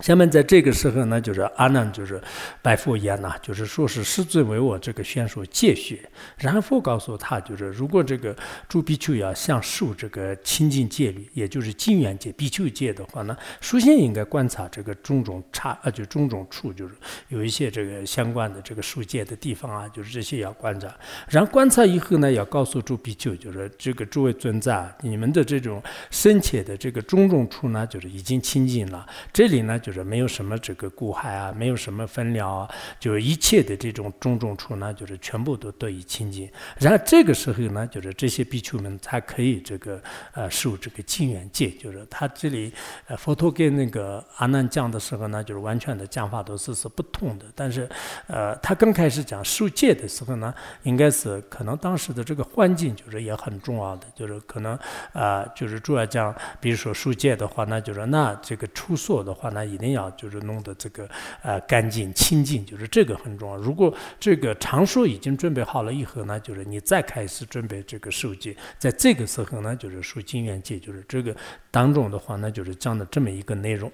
[0.03, 2.21] 下面在这个时候呢，就是阿难就是
[2.61, 6.01] 拜佛言呐，就是说是师尊为我这个宣说戒学。
[6.37, 8.37] 然后告诉他，就是如果这个
[8.69, 16.95] 诸比丘要想受这个清净戒律，也就是净愿戒、比丘戒的话呢，首先应该观察这个种种差啊，就种种处，就是
[17.29, 20.93] 有一些这个相关的这个受戒的地方啊，就是这些要观察。
[21.29, 29.07] 然后观察以后呢，要告诉诸比丘，就是这个诸位尊者，你们的这种深切的这个种种处呢，就是已经清净了。
[29.33, 29.92] 这里呢，就。
[29.93, 36.51] 就是没有什么这个骨骸啊，没有什么分疗啊，就是一切的这种种种处呢，就是全部都得以清净。
[36.79, 40.03] 然后这个时候呢，就是这些比丘们才可以这个
[40.33, 41.69] 呃受这个净愿戒。
[41.73, 42.73] 就是他这里
[43.07, 47.45] 呃佛陀跟那个阿难讲的时候呢，就是完全的讲法都是是不同的。
[47.55, 47.87] 但是
[48.29, 54.79] 呃他刚开始讲受戒的时候呢，应该是可能当时的这个环境就是也很重要的，就是可能
[55.13, 61.07] 啊就是主要讲，比如说受戒的话，那就是那这个出所的话，那一定要就是弄得这个
[61.43, 63.57] 呃干净清净，就是这个很重要。
[63.57, 71.37] 如果这个场所已经准备好了以后呢，就是你再开始准备这个受戒，在这个时候呢，就是说经愿戒，就是这个
[71.71, 73.91] 当中的话呢，就是讲的这么一个内容。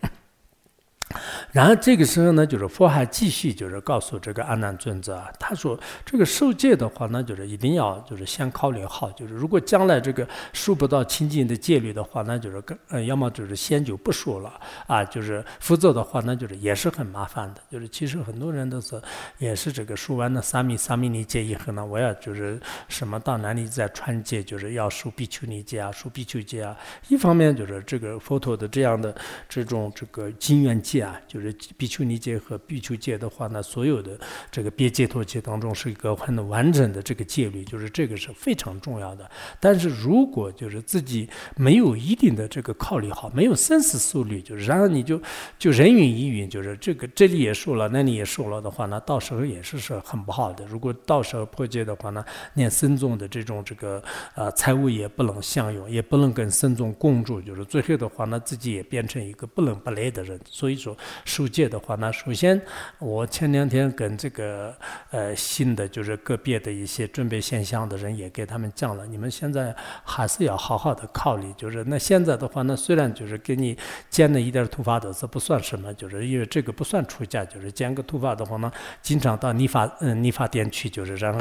[1.52, 14.52] 然后这个时候呢，就是佛还继续就是告诉这个阿难尊者啊，他说这个受戒的话呢，就是一定要就是先考虑好，就是如果将来这个受不到清净的戒律的话，那就是跟呃，要么就是先就不说了
[14.86, 17.60] 啊，就是否则的话，那就是也是很麻烦的。
[17.70, 19.00] 就是其实很多人都是
[19.38, 26.76] 也是这个受完了三米三米尼戒以后呢，我要就是什么到哪里再传戒，就是要受比丘尼戒啊，受比丘戒啊。
[27.08, 29.14] 一方面就是这个佛陀的这样的
[29.48, 30.97] 这种这个经愿戒。
[31.26, 34.18] 就是比丘尼戒和比丘戒的话呢，所有的
[34.50, 39.30] 这个别解脱戒当中是一个很完整的这个戒律，就是这个是非常重要的。
[39.60, 45.20] 但是如果就是自己没有一定的这个考虑好，没有深思熟虑，就是然后你就
[45.58, 50.64] 就人云亦云，就是这个这里也说了，那里也说了的话呢，到时候也是是很不好的。
[50.66, 54.02] 如果到时候破戒的话呢，念僧众的这种这个
[54.34, 60.38] 呃财物也不能享用，也不能跟僧众共住，就是最后的话呢，自己也变成一个不伦不类的人。
[60.48, 60.87] 所以说。
[60.88, 62.60] 说受戒的话，那首先
[62.98, 64.74] 我前两天跟这个
[65.10, 69.74] 呃新的就是个别的一些准备现象的人也给他们讲了，你们现在
[70.04, 73.76] 还是要好好的考虑，就是那现在的话，那虽然就是给你
[74.08, 78.72] 剪了一点头发的，这不算什么，就是因为这个不算出家，就是剪个头发的话呢，
[79.02, 81.40] 经常到理发嗯理发店去，就是然后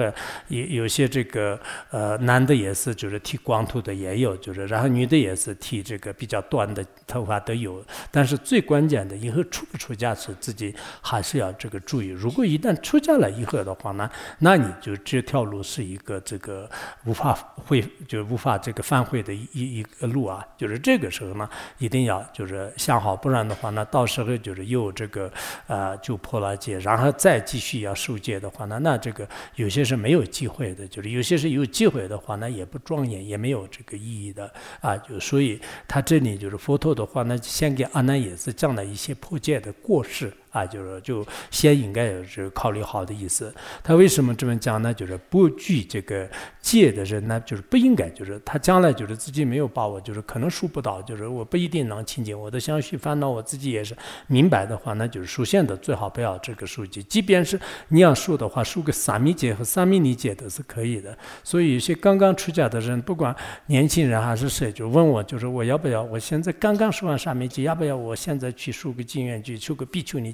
[0.49, 1.59] 有有些这个
[1.91, 16.69] 呃男的也是就是剃光头的也有，就是然后女的也是剃这个比较短的头发都有，但是最关键的以出不出家是自己还是要这个注意，如果一旦出家了以后的话呢，那你就这条路是一个这个
[17.05, 25.31] 无法会就无法这个反悔的一一个路啊，就是这个时候呢，一定要就是想好，不然的话呢，到时候就是又这个
[25.67, 34.51] 呃就破了戒，然后再继续要受戒的话呢，那这个有些是没有机会的，就是有些是有机会的话呢，也不庄严，也没有这个意义的。
[34.81, 40.31] 啊，就所以他这里就是佛陀的话呢，先给阿难也是讲了一些破戒的过失。
[40.57, 43.53] 啊，就是就先应该有是考虑好的意思。
[43.83, 44.93] 他为什么这么讲呢？
[44.93, 46.27] 就是不具这个
[46.61, 52.37] 戒的人呢，就是不应该，就是他将来就是自己没有把握，就是可能输不到，就是我不一定能清净。
[52.37, 53.95] 我的相续烦恼，我自己也是
[54.27, 57.01] 明白的话，那就是首先的最好不要这个数戒。
[57.03, 61.15] 即便是你要数的话，输个三密戒和三密尼戒都是可以的。
[61.43, 63.35] 所以有些刚刚出家的人，不管
[63.67, 66.01] 年轻人还是谁，就问我，就是我要不要？
[66.01, 70.31] 我现在刚刚说完三密戒，要不要我现在去输个净愿去修个比丘尼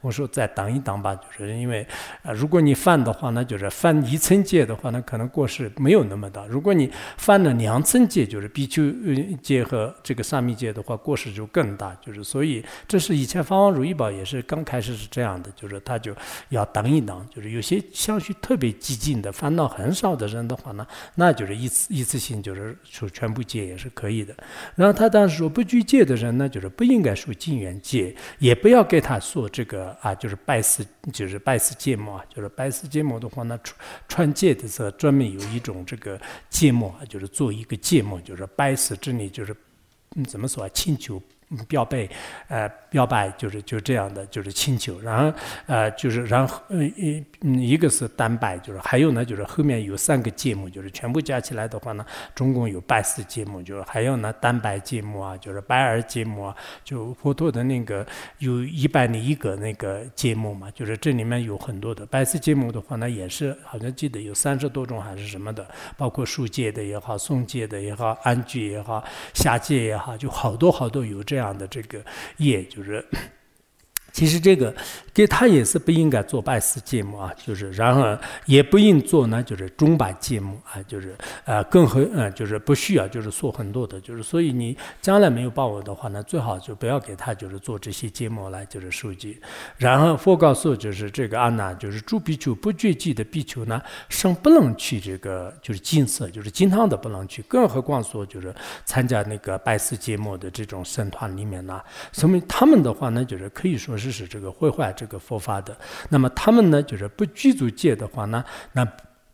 [0.00, 1.86] 我说再等一等吧，就是因为，
[2.22, 8.82] 呃，如果你犯的话，那就是犯一层戒的话，那可能过失没有那么大；如果你犯了两层戒，就是比丘
[9.42, 11.94] 戒和这个三密戒的话，过失就更大。
[12.00, 16.14] 就是所以，这是以前法王如意宝也是刚开始是这样的，就是他就
[16.48, 17.26] 要等一等。
[17.34, 20.86] 就是有些相续特别激进的、烦恼很少的人的话呢，
[21.16, 24.34] 那就是一次一次性就是出全部戒也是可以的。
[24.74, 33.76] 然后他当时说不拘戒的人呢，就是不应该受禁缘戒，也不要给他这个啊，就是拜师，就是拜师芥末啊，就是拜师芥末的话呢，穿
[34.08, 39.54] 穿戒的时候专门有一种这个芥末啊，就是做一个芥末，就是拜师这里就是
[40.16, 41.22] 嗯，怎么说啊，请求。
[41.68, 42.08] 表白，
[42.48, 52.04] 呃，表白就是就这样的，就是请求，然后呃，就是然后嗯一一个是单拜，就是还有呢，就是后面有三个节目，就是全部加起来的话呢，
[52.34, 58.04] 总共有拜四节目，就是还有呢单拜节目啊，就是拜二节目啊，就佛陀的那个
[58.38, 69.04] 有一百零一个那个节目嘛，就是这里面有很多的拜四节目的话呢，也是好像记得有三十多种还是什么的，包括书戒的也好，诵戒的也好，安居也好，
[69.34, 71.33] 下戒也好，就好多好多有这。
[71.34, 72.00] 这样的这个
[72.36, 73.04] 业就是。
[74.14, 74.72] 其实这个
[75.12, 89.36] 给他也是不应该做拜师节目啊，就是然后也不应做呢，就是中拜节目啊，就是呃更和呃就是不需要就是说很多的，就是所以你将来没有把握的话呢，最好就不要给他就是做这些节目来就是收集。
[89.76, 101.80] 然后佛告诉就是这个阿难，就是诸比丘不绝迹的比丘呢，生不能去这个就是金色，就是金堂的不能去，更何况说就是参加那个拜师节目的这种僧团里面呢，
[102.12, 104.03] 说明他们的话呢，就是可以说是。
[104.10, 105.76] 是这个毁坏这个佛法的，
[106.08, 108.86] 那么他们呢，就是不具足戒的话呢，那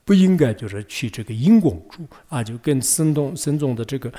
[0.05, 4.13] 不应该就是去这个因果住啊，就跟僧众僧众的这个。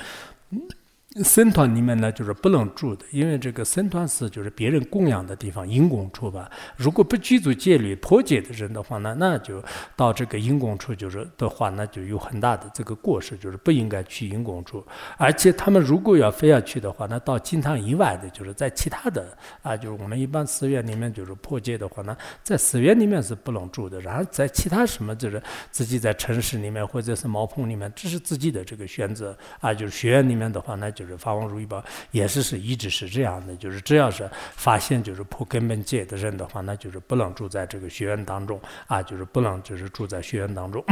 [1.22, 6.50] 僧团里面呢，就是不能住的，因为这个僧团是就是别人供养的地方，因供处吧。
[6.74, 9.62] 如果不居住戒律破戒的人的话呢，那就
[9.94, 14.82] 到这个因供处就是的话，那就有很大的这个过失，就是不应该去因供处。
[15.18, 24.00] 而且他们如果要非要去的话，那到金堂以外的，就是在其他的啊，就是我们一般寺院里面就是破戒的话呢，在寺院里面是不能住的。
[24.00, 29.74] 然后在其他什么就是自己在城市里面或者是茅棚里面，这是自己的这个选择啊。
[29.74, 31.01] 就是学院里面的话，那就。
[31.02, 40.84] 就是法王如意宝也是是一直是这样的，就是只要是发现就是破根本戒的人的话，那就是不能住在这个学院当中啊，就是不能就是住在学院当中。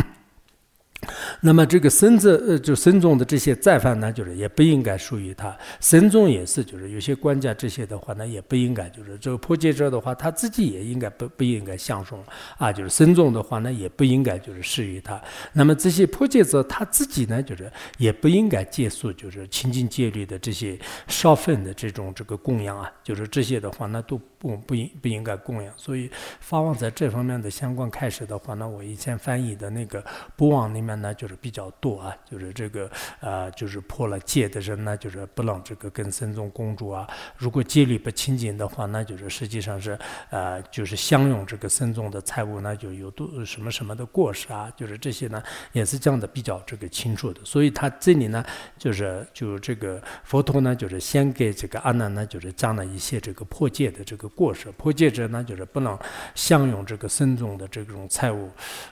[1.40, 5.56] 那么这个僧子呃，就僧众的这些再犯呢，就是也不应该属于他。
[5.80, 12.22] 僧众也是，就是有些官家这些的话呢，也不应该，就是这个破戒者的话，他自己也应该不不应该相送
[12.58, 12.70] 啊。
[12.70, 15.20] 就是僧众的话呢，也不应该就是施于他。
[15.54, 25.72] 那么这些破戒者他自己呢，就是也不应该借宿，就是清净戒律的这些少分的这种这个供养啊，就是这些的话呢，都不不应不应该供养。
[25.76, 37.06] 所以发往在这方面的相关开始的话呢，我以前翻译的那个不往里面呢，就是比较多啊，就是这个呃，就是破了戒的人呢，就是不能这个跟僧众共住啊。
[37.36, 39.98] 如果戒律不清净的话，那就是实际上是
[40.30, 47.44] 呃，就是享用这个僧众的财物呢，就有多什么什么的过失啊，就是这些呢，也是讲的比较这个清楚的。
[47.44, 48.42] 所以他这里呢，
[48.78, 54.70] 就是就这个佛陀呢，就是先给这个阿难呢，就是讲了一些这个破戒的这个过失。
[54.72, 55.98] 破戒者呢，就是不能
[56.34, 58.50] 享用这个僧众的这种财物。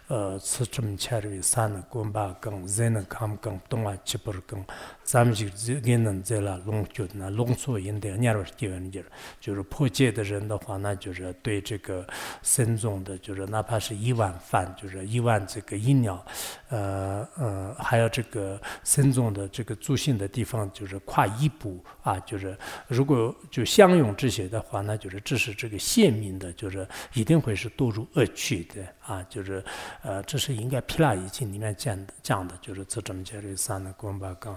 [0.09, 4.65] 呃，此这么切的三呢，滚巴更人呢，看更东啊，七不是更，
[5.03, 5.47] 咱们就
[5.81, 9.05] 给能在了龙就那龙所应的念了第二节，
[9.41, 12.07] 就是破戒的人的话，那就是对这个
[12.43, 16.25] 僧众的，就是哪怕是一碗饭，就是一碗这个饮料，
[16.69, 22.57] 呃呃，还有这个僧众的这个住行的地方，就是跨一步啊，就是
[22.87, 29.65] 如果就享用这些的话，那就是这是这个县民的，就是一定会是堕入恶趣的啊，就是
[30.03, 34.53] 呃，这是应该《毗拉已经里面讲的讲的，就是这这么讲的三呢，光把讲，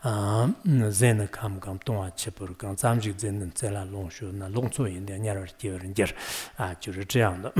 [0.00, 6.14] 啊，嗯，人呢看不讲东啊，七不是讲，咱们就在那在那龙学那龙作业的念了第二人就是
[6.56, 7.52] 啊，就是这样的。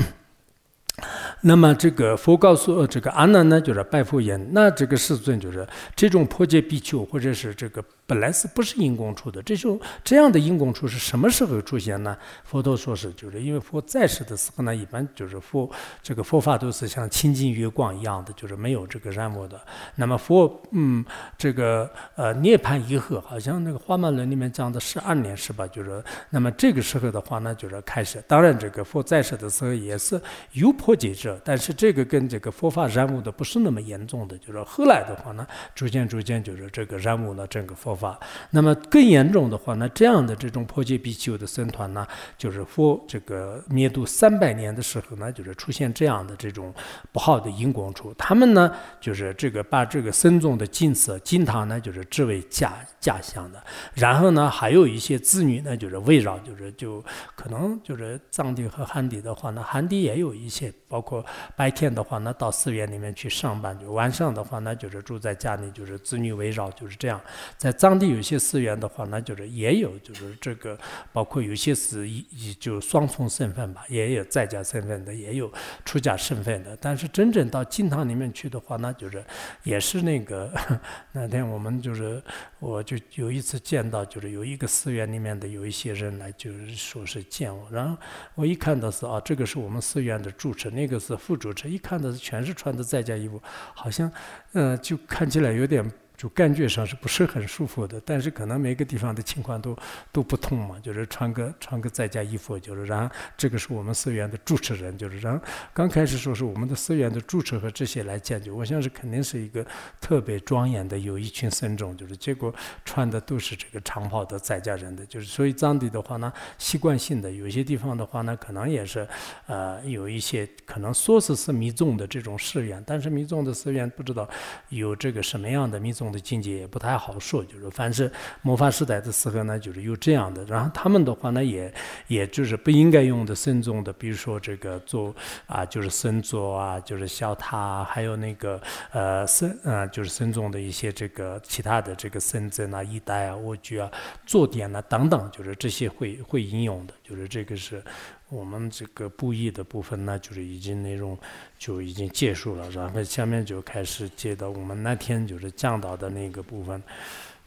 [1.41, 7.83] 那么这个佛告诉这个阿难呢，就是拜佛言：那这个世尊就是这种破戒比丘，或者是这个。
[8.09, 9.39] 本来是不是因功出的？
[9.43, 12.17] 这种这样的因功出是什么时候出现呢？
[12.43, 15.69] 佛陀说是，就是因为佛在世的时候呢，一般就是佛
[16.01, 19.61] 这个佛法都是像清净月光一样的，就是没有这个染污的。
[19.93, 21.05] 那么佛嗯，
[21.37, 25.67] 这个呃涅槃以后，好像那个《花曼论》里面讲的十二年是吧？
[25.67, 28.19] 就是那么这个时候的话呢，就是开始。
[28.27, 30.19] 当然，这个佛在世的时候也是
[30.53, 34.35] 有破戒者，但是这个跟这个佛法染污的不是那么严重的。
[34.39, 35.45] 就是后来的话呢，
[35.75, 37.98] 逐渐逐渐就是这个染污了整个佛。
[37.99, 38.17] 法，
[38.51, 46.73] 那么更严重的话，那这样的这种破戒比丘的僧团呢，就是佛这个灭度三百年的时候呢，就是出现这样的这种
[47.11, 48.71] 不好的因果处，他们呢，
[49.01, 53.61] 就是这个把这个僧众的金色金堂呢，就是置为假假象的，
[53.93, 57.03] 然后呢，还有一些子女呢，就是围绕，就是就
[57.35, 61.25] 可能就是藏地和汉地的话呢，汉地也有一些，包括
[61.57, 67.19] 白天的话呢，到寺院里面去上班，就晚上的话呢，就是住在家里，就是子女围绕，就是这样，
[67.57, 67.88] 在藏。
[67.89, 70.77] 当地有些寺院的话，那就是也有，就是这个，
[71.11, 75.51] 包括有些是一一就双重身份吧，也有在家身份的，也有
[75.83, 76.77] 出家身份的。
[76.79, 79.25] 但是真正到经堂里面去的话，那就是
[79.63, 80.53] 也是那个
[81.13, 82.21] 那天我们就是
[82.59, 87.97] 我就有一次见到，就是有一个寺院里面的有一些人来，就是说是见我，然后
[88.35, 93.41] 我一看到是啊，这个是我们寺院的住持，那个是副住持，一看到是全是穿的在家衣服，
[93.73, 94.11] 好像
[94.53, 95.83] 嗯，就看起来有点。
[96.19, 99.73] 就感觉上是不是很舒服的，但是可能每个地方的情况都
[100.11, 100.77] 都不同嘛。
[100.83, 105.41] 就是穿个穿个在家衣服，就是让这个是我们寺院的主持人，就是让
[105.73, 109.65] 刚开始说是我们的寺院的主持和这些来讲究，我想是肯定是一个
[110.01, 112.53] 特别庄严的，有一群僧众，就是结果
[112.83, 119.07] 穿的都是这个长袍的在家人的，就是所以藏地的话呢，习惯性的有些地方的话呢，可能也是
[119.45, 124.29] 呃有一些可能说是是密宗的这种寺院，但是密宗的寺院不知道
[124.67, 126.08] 有这个什么样的密宗。
[126.11, 130.43] 的境界也不太好说，就是凡是魔法时代的时候呢，就是有这样的。
[130.45, 131.73] 然后他们的话呢，也
[132.07, 135.15] 也就是不应该用的僧众的，比如说这个做
[135.47, 143.89] 啊，就是僧座啊，就是小塔，还有那个呃僧啊，就是僧众的一些这个其他的这个僧珍啊、衣带啊、卧具啊、
[144.25, 147.83] 坐垫啊等等，就是这些会会应用的，就是这个是。
[148.29, 151.17] 我们这个布艺的部分呢，就是已经内容
[151.57, 156.83] 就已经结束了，然后下面就开始接到我们那天就是讲到的那个部分。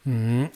[0.02, 0.50] 嗯，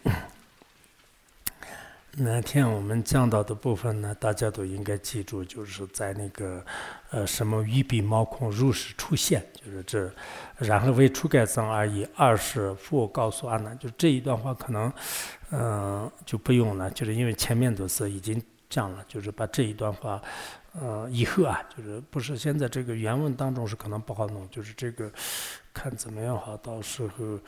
[2.19, 6.65] 那天我们讲到的部分呢，大家都应该记住，就是在那个
[7.11, 10.13] 呃什么玉鼻毛孔如实出现，就是这，
[10.59, 12.05] 然后为初盖僧而已。
[12.17, 14.93] 二是佛告诉阿难，就这一段话可能
[15.53, 18.43] 嗯就不用了，就是因为前面都是已经。
[18.69, 20.21] 讲了，就是把这一段话，
[20.81, 25.11] 呃，以后啊，就是不是现在这个原文当中是可能不好弄，就是这个。
[25.79, 27.39] 看怎么样好，到时候，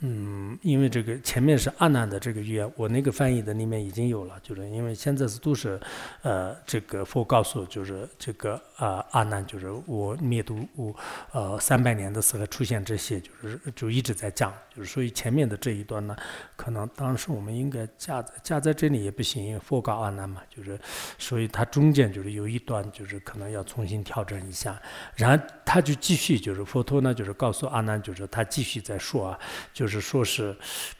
[0.00, 5.78] 嗯，因为这个前面是阿难的这个语言，我那个翻译的里面已经有了，就是因为现在是都是，
[6.22, 10.96] 呃，这个佛告诉就是这个啊阿难，就是我灭度我
[11.32, 16.16] 呃三百年的时候出现这些，就是就一直在讲，就是所以前面的这一段呢，
[16.56, 20.80] 可能当时我们应该加在加在这里也不行，因为佛告阿难嘛，就是
[21.18, 24.78] 所以它中间就是有一段就是可能要重新调整一下，
[25.14, 27.66] 然后他就继续就是佛陀呢就是告诉。
[27.68, 29.38] 阿难就是他继续在说啊，
[29.72, 30.56] 就是说是，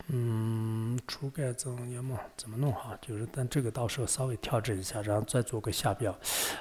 [0.08, 2.96] 嗯，除盖增业嘛，怎么弄哈？
[3.00, 6.16] 就是但这个到时候稍微调整一下，然后再做个下标，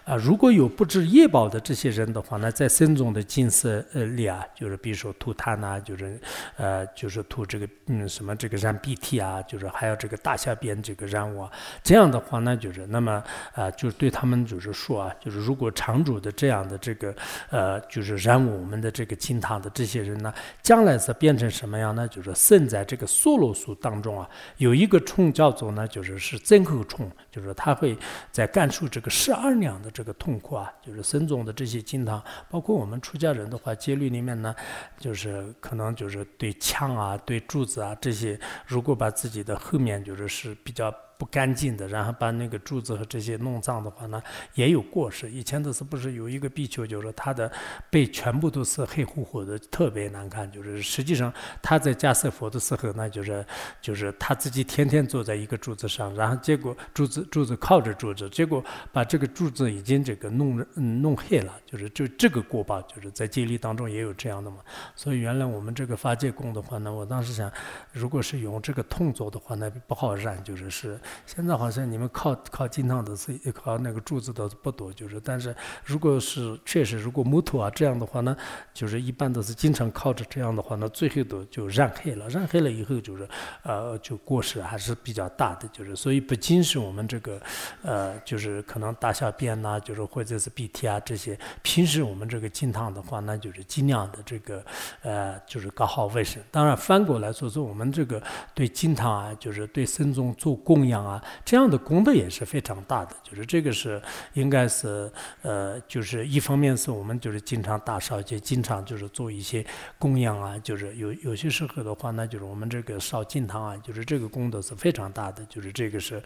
[0.05, 6.19] 啊，如果有不知业报的这些人的话呢，在僧众的金色呃里啊，就是比如说吐痰呐，就是
[6.55, 11.51] 呃，就是吐这个嗯什么这个染鼻涕啊，就是还有这个大小便这个染物啊，
[11.83, 13.21] 这样的话呢，就是那么
[13.53, 17.15] 啊，就是对他们就是说啊，就是如果常主的这样的这个
[17.49, 20.31] 呃，就是染我们的这个金堂的这些人呢，
[20.61, 22.07] 将来是变成什么样呢？
[22.07, 27.97] 就是生在这个梭罗树当中啊，有一个虫叫做呢，就是是真口虫，就是他会
[28.31, 34.53] 在感受这个十二两的这个痛苦啊，就是僧众的这些金堂，包括我们出家人的话，戒律里面呢，
[34.99, 40.93] 就是可能就是对枪啊、对柱子啊这些，如果把自己的后面就是是比较。
[41.18, 44.22] 不干净的，然后把那个柱子和这些弄脏的话呢，
[44.55, 45.32] 也有过失。
[45.32, 47.51] 以前的是不是有一个比丘，就是说他的
[47.89, 50.51] 背全部都是黑乎乎的，特别难看。
[50.51, 53.45] 就是实际上他在加舍佛的时候，那就是
[53.82, 61.53] 就是他自己天天坐在一个柱子上，然后结果柱子柱子靠着柱子，结果把这个柱子已经这个弄弄黑了。
[61.66, 64.57] 就是就这个过吧，就是在戒律当中也有这样的嘛。
[64.95, 67.51] 所以原来我们这个发戒供的话呢，我当时想，
[67.91, 70.99] 如果是用这个痛做的话，那不好染，就是是。
[71.25, 78.35] 现在好像你们靠靠金汤的是靠那个柱子的不多，就是但是如果是确实如果木头啊这样的话呢，
[78.73, 83.27] 就是一般都是经常靠着这样的话呢，最后都就染黑了，染黑了以后就是
[83.63, 87.39] 呃就过失还是比较大的，就是所以不仅是我们这个
[87.81, 94.63] 呃就是可能大小便呐，就是或者是鼻涕啊这些，平时我们这个金汤的话，那就是尽量的这个
[95.01, 96.41] 呃就是搞好卫生。
[96.51, 98.21] 当然翻过来说说我们这个
[98.53, 100.94] 对金汤啊，就是对僧众做供养。
[101.03, 103.99] 啊，这样的功德也是非常大的，就是这个是
[104.33, 109.65] 应该是呃，就是一方面是我们就是经常打烧就，经常就是做一些
[109.97, 116.21] 供养啊，就是有有些时候的话，那就是我们这个烧金堂啊，就是这个功德是非常大的，就是这个是，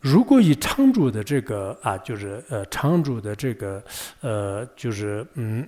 [0.00, 3.84] 如果以常住的这个啊，就是呃常住的这个
[4.20, 5.66] 呃，就是嗯。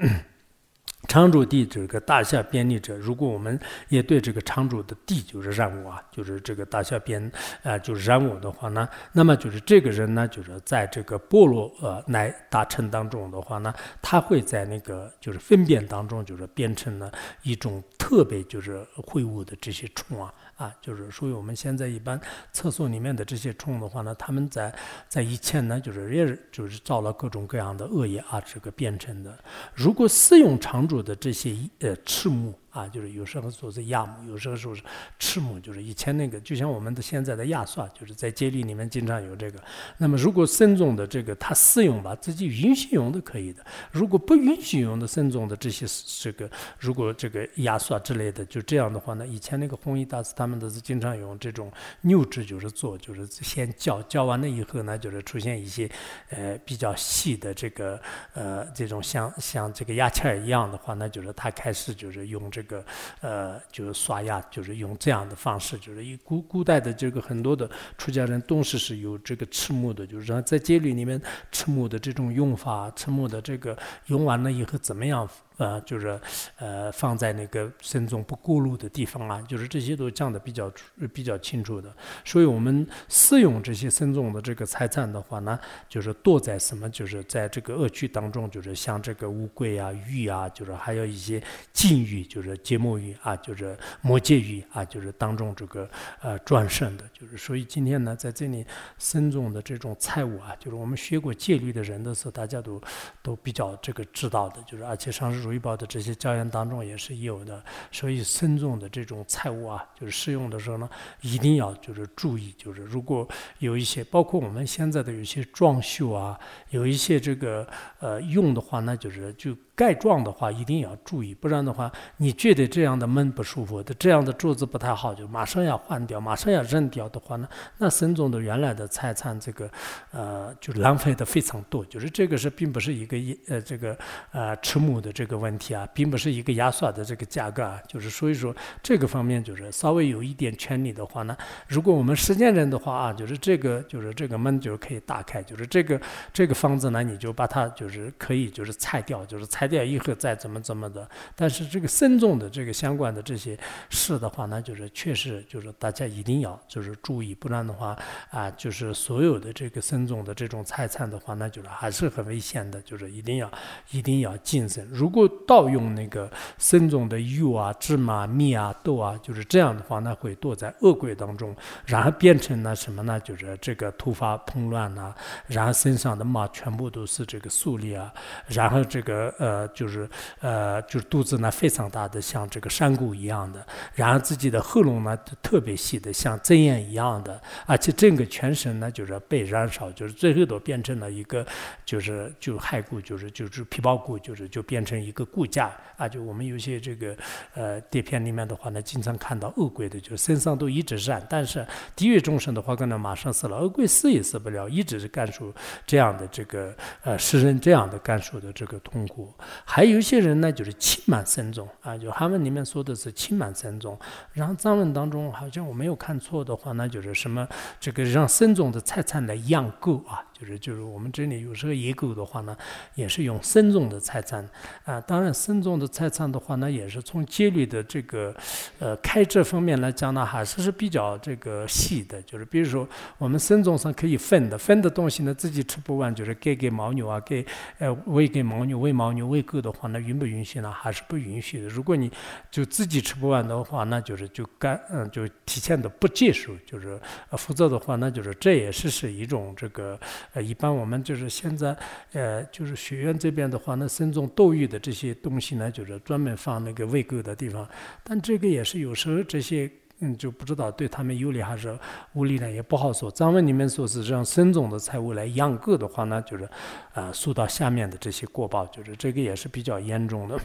[1.12, 3.60] 常住地这个大小便利者，如果我们
[3.90, 7.30] 也对这个常住的地就是染物啊，就是这个大小便
[7.62, 20.32] 啊，就是染物的话呢，那么就是这个人呢，就是在这个菠萝呃乃大乘当中的话呢，他会在那个就是粪便当中就是变成了一种特别就是秽物的这些虫啊。
[20.62, 22.20] 啊，就是属于我们现在一般
[22.52, 24.72] 厕所里面的这些虫的话呢，他们在
[25.08, 29.36] 在以前呢，就是也是就是造了各种各样的恶业啊，这个变成的。
[29.74, 32.54] 如果私用常住的这些呃赤木。
[32.72, 34.82] 啊，就是有时候说是亚木，有时候说是
[35.18, 39.62] 赤木，就是以前那个，就像我们的现在的亚刷，就是在戒律里面经常有这个。
[39.98, 45.84] 那么如果僧众的这个他私用吧，自己允许用的可以的；如果不允许用的僧众的这些
[46.18, 51.70] 这个，如果这个亚刷之类的，就这样的话呢，以前那个弘一大师他们都是经常用这种
[52.00, 55.86] 牛脂，就是做，就是先浇浇完了以后呢，就是出现一些
[56.30, 58.00] 呃比较细的这个
[58.32, 62.61] 呃这种像像这个牙签一样的话，那就是他开始就是用这。
[62.62, 62.84] 这个
[63.20, 75.28] 呃，就是刷牙，就是用这样的方式，就是以古古代的这个很多的出家人都是是有这个赤木的，就是说在戒律里面赤木的这种用法，赤木的这个用完了以后怎么样？
[75.58, 76.18] 呃，就是
[76.56, 80.72] 呃，放在那个僧众不过路的地方啊，就是这些都讲的比较
[81.12, 81.94] 比较清楚的。
[82.24, 91.42] 所以我们私用这些僧众的这个财产的话呢，就是躲在什么，就是在这个恶趣当中，就是像这个乌龟啊、鱼啊，就是还有一些
[91.72, 95.88] 禁欲，就是节目欲啊，就是魔界欲啊，就是当中这个
[96.22, 97.04] 呃转生的。
[97.12, 98.64] 就是所以今天呢，在这里
[98.96, 102.80] 僧众的这种财物啊，就是我们学过戒律的人的时候，大家都
[103.22, 105.41] 都比较这个知道的，就是而且上师。
[105.42, 110.88] 如意宝的这些教言当中也是有的，所以僧众的这种财物啊，就是使用的时候呢，
[111.20, 113.28] 一定要就是注意，就是如果
[113.58, 116.38] 有一些，包括我们现在的有些装修啊，
[116.70, 117.66] 有一些这个
[117.98, 119.56] 呃用的话，那就是就。
[119.74, 127.48] 盖状的话一定要注意，不然的话，你觉得这样的门不舒服，这样的桌子不太好，就马上要换掉，马上要扔掉的话呢，
[127.78, 129.70] 那僧众的原来的财产，这个
[130.10, 131.82] 呃，就浪费的非常多。
[131.86, 133.96] 就是这个是并不是一个一呃这个
[134.30, 141.34] 呃赤木的这个问题啊，并不是一个牙刷的这个价格啊，就是所以说这个方面就是稍微有一点权利的话呢，
[141.66, 145.98] 如果我们实践人的话啊，就是这个就是这个门就可以打开，就是这个
[146.30, 149.61] 这个房子呢，你就把它就是可以就是拆掉，就是拆。
[149.62, 151.08] 拆掉以后再怎么怎么的。
[151.36, 153.56] 但是这个僧众的这个相关的这些
[153.90, 157.96] 事的话，呢就是确实就是大家一定要就是注意，不然的话
[158.30, 163.48] 啊，就是所有的这个僧众的这种财产的话，那就是还是很危险的，就是一定要
[163.92, 164.84] 一定要谨慎。
[164.90, 171.54] 如果盗用那个僧众的油啊、芝麻、米啊、豆啊，就是这样的话，那会堕在恶鬼当中，
[171.86, 173.20] 然后变成了什么呢？
[173.20, 175.14] 就是这个突发蓬乱呐，
[175.46, 178.12] 然后身上的毛全部都是这个粟粒啊，
[178.48, 180.08] 然后这个呃呃就是
[180.40, 191.46] 呃就是肚子呢非常大的，像这个山谷一样的，然后自己的喉咙呢特别细的，像针眼一样的，而且整个全身呢就是被燃烧，就是最后都变成了一个
[191.84, 197.14] 就是就骸骨，就是就是皮包骨，就是就变成一个骨架啊，就我们有些这个
[197.54, 205.52] 呃碟片里面的话呢，经常看到恶鬼的，就身上都一直燃，但是地狱众生的话可能马上死了，恶鬼死也死不了，一直是感受
[205.86, 209.32] 这样的这个呃世人这样的感受的这个痛苦。
[209.64, 213.98] 还有一些人呢，就是轻慢僧众啊，就韩文里面说的是轻慢僧众，
[214.32, 217.46] 然后藏文当中好像我没有看错的话，那就是什么
[217.80, 220.24] 这个让僧众的财产来养狗啊。
[220.42, 222.56] 就是就是我们这里有时候野狗的话呢，
[222.96, 224.44] 也是用僧众的财产
[224.84, 225.00] 啊。
[225.02, 228.34] 当然，僧众的财产的话呢，也是从戒律的这个
[228.80, 232.20] 呃开支方面来讲呢，还是是比较这个细的。
[232.22, 232.88] 就是比如说，
[233.18, 237.46] 我们僧众上可以分的，分的东西呢自己吃不完，就是给给牦牛啊，给
[237.78, 240.70] 呃喂给牦牛、喂牦牛、喂狗的话，那允不允许呢？
[240.70, 241.68] 还是不允许的。
[241.68, 242.10] 如果你
[242.50, 249.98] 就自己吃不完的话，那就是就干嗯就提前的不接受，就是呃否则的话，那就是这也是是一种这个。
[250.34, 251.76] 呃，一般我们就是现在，
[252.12, 257.66] 呃，就是学院这边的话，那僧众斗鱼的这些东西呢，就是专门放那个喂狗的地方。
[258.04, 259.70] 但这个也是有时候这些，
[260.02, 261.78] 嗯，就不知道对他们有利还是
[262.12, 263.10] 无利呢，也不好说。
[263.10, 266.48] 藏文里面说是让孙总的财务来养狗的话呢，就是
[266.92, 270.36] 啊，受到下面的这些过报，就是这个也是比较严重的。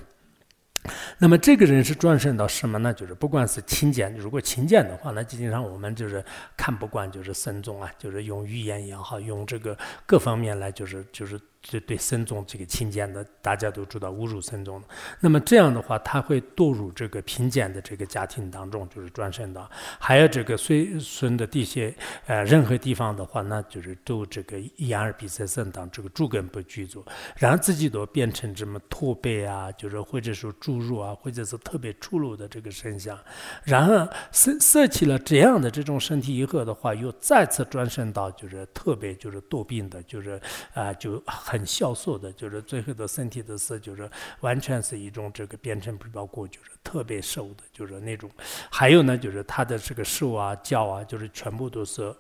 [1.18, 2.94] 那么这个人是转生到什么呢？
[2.94, 6.24] 就是不管是勤俭，如果勤俭的话，那基本上我们就是
[6.56, 11.40] 看不惯，就是孙总啊，就是用语言也好，用这个各方面来，就是就是。
[11.62, 14.82] 这对僧众这个轻贱的，大家都知道侮辱僧众。
[15.20, 19.70] 那么这样的话，他会堕入这个贫贱的这个家庭当中，就是转生的。
[20.00, 21.94] 还有这个随孙的地些
[22.26, 27.06] 呃任何地方的话，那就是都这个眼耳鼻舌身当这个猪根不具足，
[27.38, 33.18] 然后自己都变成这么驼背啊，就是或者说侏儒啊，或者是特别粗鲁的这个身相。
[33.64, 40.40] 然后舍舍起了这样的这种身体以后的话，又再次转生到就是特别就是多病的，就是
[40.74, 41.58] 啊就很。
[41.58, 44.08] 很消瘦的，就是最后的身体的是，就是
[44.42, 48.32] 完全是一种这个变成不包骨，就是特别瘦的，就是那种。
[48.70, 52.16] 还有呢，就是他的这个手啊、脚啊，就是全部都是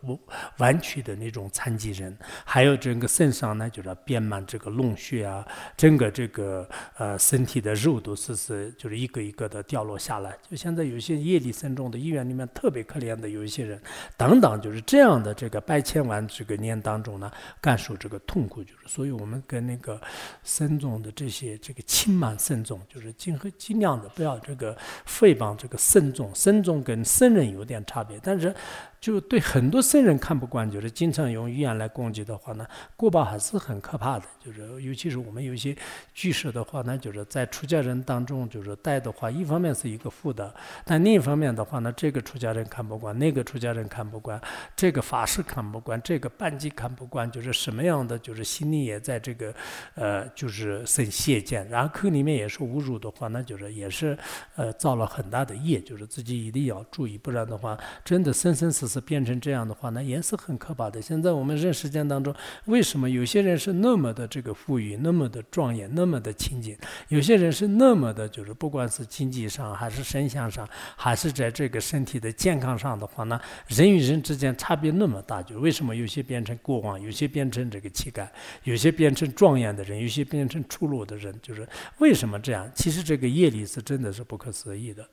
[0.57, 2.17] 弯曲的那种残疾人。
[2.43, 5.47] 还有整个身上呢，就是遍满这个脓血啊，
[5.77, 10.35] 整个这个呃身体的肉都是是就是一个一个的掉落下来。
[10.49, 13.79] 就现在有些业力深重的医院里面特别可怜的有一些人，
[14.17, 19.27] 等等，就是这样的这个百千万这个年当中呢，感受这个痛苦，就是所以我。
[19.27, 19.99] 们跟那个
[20.41, 24.75] 僧众的这些这个轻慢僧众，就是尽和尽量的不要这个
[25.07, 26.35] 诽谤这个僧众。
[26.35, 28.53] 僧众跟僧人有点差别，但是。
[28.99, 34.25] 就对很多僧人看不惯，就是经常用语言来攻击的话呢，过报还是很可怕的。
[34.43, 35.75] 就是尤其是我们有一些
[36.13, 44.41] 居士的话呢，就是在出家人当中就是带的话，一方面是一个负的，但另一方面的话呢，这个出家人看不惯，那个出家人看不惯，
[44.75, 49.53] 这个法师看不惯，这个班级看不惯，就是什么样的，就是心里也在这个
[49.93, 54.17] 呃，就是生邪见，然后口里面也是侮辱的话，那就是也是
[54.55, 58.86] 呃造了很大的业，就是自己一定要注意，不然的话，真的生生死。
[58.87, 61.01] 是变成这样的话，那也是很可怕的。
[61.01, 62.33] 现在我们人世间当中，
[62.65, 66.75] 为什么有些人是那么的这个富裕，那么的庄严，那么的清净；
[67.09, 75.41] 有些人是那么的，就是不管是经济上，还是身相上，还是在这个身体的健康上的话呢，人与人之间差别那么大？
[75.41, 78.27] 就为什么有些变成国王，有些变成这个乞丐，
[78.63, 81.33] 有些变成庄严的人，有些变成出落的人？
[81.41, 81.67] 就是
[81.99, 82.69] 为什么这样？
[82.73, 85.07] 其实这个业力是真的是不可思议的。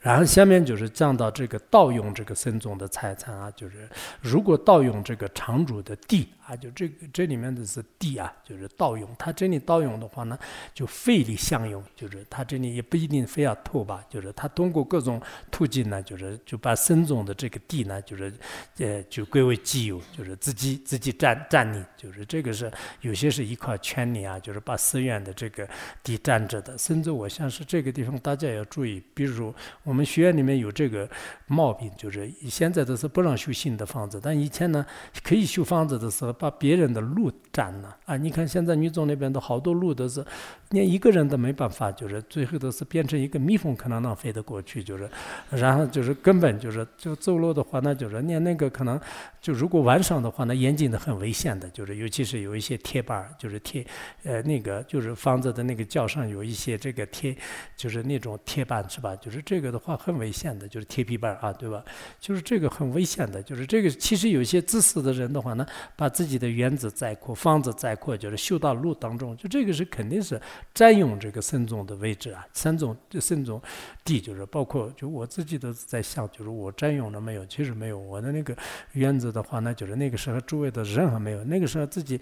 [0.00, 3.88] 然后下面就是讲到这个盗用这个僧众的财产啊，就是
[4.20, 9.08] 如果盗用这个场主的地啊，就这个这里面的是地啊，就是盗用。
[9.18, 10.38] 他这里盗用的话呢，
[10.72, 15.20] 就费力相用，就是他这里也不一定非要偷吧，就是他通过各种
[15.50, 18.32] 途径呢，就是就把僧众的这个地呢，就是
[18.78, 22.72] 呃就归为己有，就是自己自己占占领，就是这个是
[23.02, 25.68] 有些是一块圈里啊，就是把寺院的这个
[26.02, 26.78] 地占着的。
[26.78, 29.96] 甚至我像是这个地方，大家要注意，比如我。
[29.96, 31.08] 我们学院里面有这个
[31.46, 34.84] 毛病，就是现在都是不让修新的房子，但以前呢，
[35.24, 38.16] 可以修房子的时候，把别人的路占了啊！
[38.16, 40.24] 你看现在女总那边的好多路都是，
[40.70, 45.08] 连一个人都没办法，就是最后都是变成一个蜜蜂可能能飞得过去，就是，
[45.50, 49.00] 然后就是根本就是就走路的话，那就是连那个可能
[49.40, 53.86] 就如果晚上的话，那严禁的很危险的，就是尤其是有一些铁板，就是铁
[54.24, 57.36] 呃那个就是房子的那个角上有一些这个铁，
[57.76, 59.14] 就是那种铁板是吧？
[59.16, 61.82] 就是这个的话很危险的，就是铁皮板啊，对吧？
[62.20, 65.64] 就是这个很危险的，就是这个其实有些自私的人的话呢，
[65.94, 70.40] 把自己自己的园子再扩，房子再扩，就是修到路当中，就这个是肯定是
[70.74, 72.44] 占用这个僧宗的位置啊。
[72.52, 73.62] 僧宗就僧宗
[74.04, 77.46] 地就是包括就我自己都在想，就是我占用了没有？
[77.46, 78.56] 其实没有，我的那个
[78.94, 82.20] 园子的话，呢就是那个时候周围的人还没有，那个时候自己。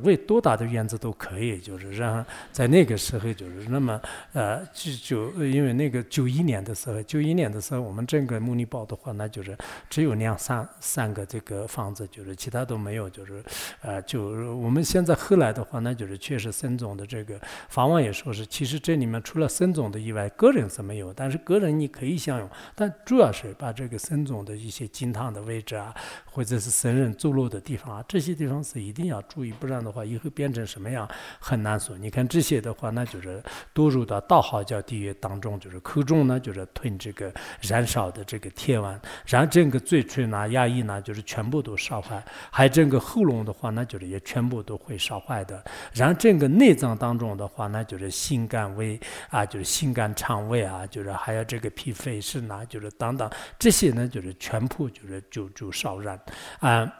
[0.00, 4.00] 为多大的院子都可以，就是让在那个时候就是那么
[4.32, 4.92] 呃，就
[5.30, 9.54] 就因为那个九一年的时候，九一年的时候，我们整个慕尼堡的话，那就是
[9.90, 13.44] 只有两三三个这个房子，就是其他都没有，就是
[13.82, 14.22] 呃，就
[14.56, 17.38] 我们现在后来的话，那就是确实孙总的这个
[17.68, 29.81] 房王也说是，其实这里面除了孙总的以外，个人是没有，但是个人你可以享用，但主要是把这个孙总的一些金堂的位置啊，或者是僧人走路的地方啊，这些地方是一定要注意，不然。
[29.82, 31.08] 的话，以后变成什么样
[31.38, 31.96] 很难说。
[31.98, 33.42] 你看这些的话，那就是
[33.74, 45.62] 堕入到道号教地狱当中，就是口中呢就是吞这个燃烧的这个铁丸，然后整个嘴唇呢、牙龈呢，就是全部都烧坏；还整个喉咙的话，那就是也全部都会烧坏的。
[45.92, 48.98] 然后整个内脏当中的话，那就是心肝胃
[49.30, 56.18] 啊，就是心肝肠胃啊，就是还有这个脾肺肾呐，就是等等这些呢，就是全部就是就就烧燃
[56.60, 56.92] 啊。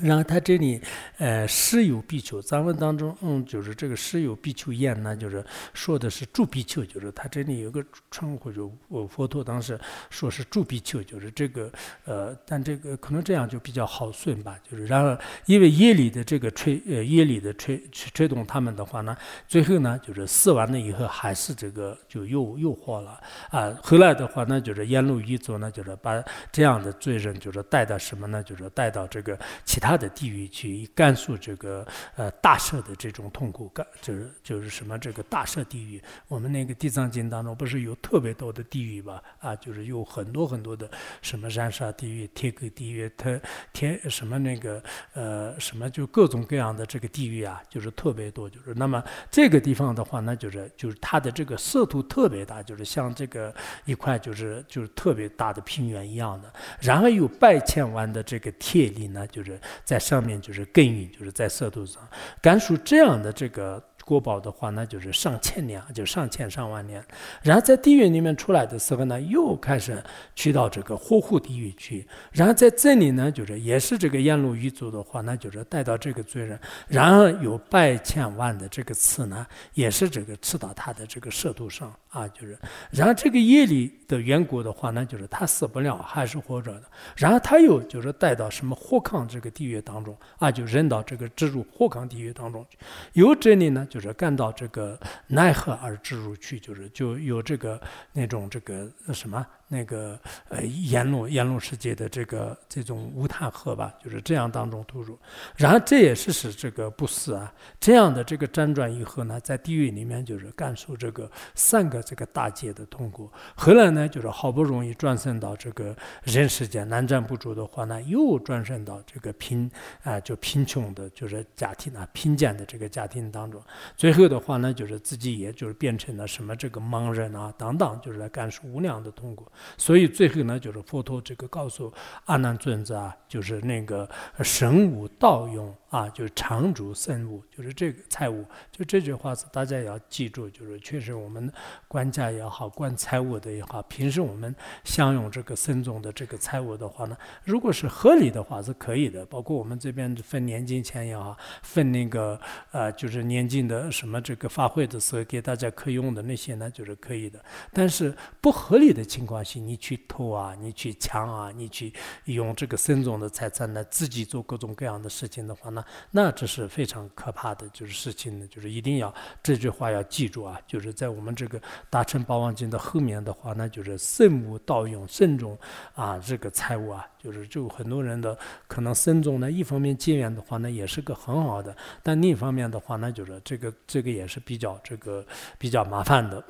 [0.00, 0.80] 然后他这里，
[1.18, 5.44] 呃，石有比丘，咱们当中，嗯，就是这个石有比丘宴呢，就是
[5.74, 9.78] 说的是住比丘，就是他这里有个称呼，就我佛陀当时
[10.08, 11.70] 说是住比丘，就是这个，
[12.06, 19.14] 呃，但这个可能这样就比较好顺吧，就是然后因为夜里的这个吹，呃，夜里的吹吹动他们的话呢，
[19.46, 23.20] 最后呢，就是死完了以后还是这个就诱诱惑了
[23.50, 28.42] 啊，后来的话呢，就是阎罗一族呢，就是把这样的罪人就是带到什么呢？
[28.42, 29.89] 就是带到这个其他。
[29.90, 31.84] 他的地域去甘肃这个
[32.14, 36.00] 呃大赦的这种痛苦感，就是就是什么这个大赦地狱。
[36.28, 39.20] 我们那个地藏经当中不是有特别多的地狱吧？
[39.40, 40.88] 啊，就是有很多很多的
[41.22, 43.40] 什么燃烧地狱、铁轨地狱、特
[43.72, 44.80] 天什么那个
[45.12, 48.48] 呃什么就各种各样的这个地狱啊，就是特别多。
[48.48, 53.52] 就是那么这个地方的话，那就是就是它的这个色土特别大，就是像这个
[53.86, 56.48] 一块就是就是特别大的平原一样的。
[56.80, 59.58] 然后有百千万的这个铁力呢，就是。
[59.84, 62.02] 在上面就是耕耘，就是在色度上，
[62.40, 63.82] 甘肃这样的这个。
[64.02, 67.04] 国宝的话，那就是上千年，就上千上万年。
[67.42, 70.02] 然后在地狱里面出来的时候呢，又开始
[70.34, 72.04] 去到这个火湖地狱去。
[72.32, 76.58] 然后在这里呢，就是也是这个阎罗狱族的话，那就是带到这个罪人。
[76.88, 82.58] 然后有百千万的这个刺呢，也是这个刺到他的这个色度上啊，就是。
[82.90, 86.82] 然后这个业力的缘故的话，呢就是他死不了，还是活着的。
[87.16, 92.76] 然后他又就是带到什么火炕这个地狱当中啊，就扔到这个植入火炕地狱当中去。
[93.12, 94.00] 由这里呢，就。
[94.00, 97.78] 是干到这个奈何而之入去，就是就有这个
[98.14, 99.46] 那种这个什么。
[99.72, 100.18] 那个
[100.48, 105.16] 呃，阎罗阎罗世界的这个这种无贪河吧，就是这样当中吐入，
[105.56, 115.94] 然后这也是使这个不死啊，这样的这个辗转以后呢，在地狱里面就是感受这个三个这个大劫的痛苦，后来呢就是好不容易转生到这个
[116.24, 119.70] 人世间，难占不住的话呢，又转生到这个贫
[120.02, 123.62] 啊，就贫穷的，就是家庭啊，贫贱的这个家庭当中，
[123.96, 129.46] 最后的话呢，就是自己也就是变成了什么这个盲人啊等等，就是来感受无量的痛苦。
[129.76, 131.92] 所以最后呢，就是佛陀这个告诉
[132.24, 134.08] 阿难尊者啊，就是那个
[134.42, 135.74] 神武道用。
[135.90, 141.52] 啊，就是常住生物，就是这个财务，就这句话是大家要记住，就是确实我们
[141.88, 157.44] 管家也好，管财务的也好，平时我们享用这个僧众的这个财物的话呢，如果是合理的话是可以的，包括我们这边分年金钱也好，分那个呃，就是年金的什么这个发会的时候给大家可用的那些呢，就是可以的。
[157.72, 161.92] 但是不合理的情况下，你去偷啊，你去抢啊，你去
[162.26, 165.79] 用这个僧众的财产来自己做各种各样的事情的话呢？
[166.10, 175.58] 那这是非常可怕的，就是事情呢，就是一定要这句话要记住啊，就是在我们这个大乘八王经的后面的话，那就是慎无盗用，慎重
[175.94, 185.26] 啊，这个财物啊，就是就很多人的可能慎重呢，一方面结缘的话呢，也是个很好的，但另一方面的话呢，就是这个这个也是比较这个
[185.58, 186.44] 比较麻烦的，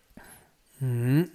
[0.80, 1.28] 嗯。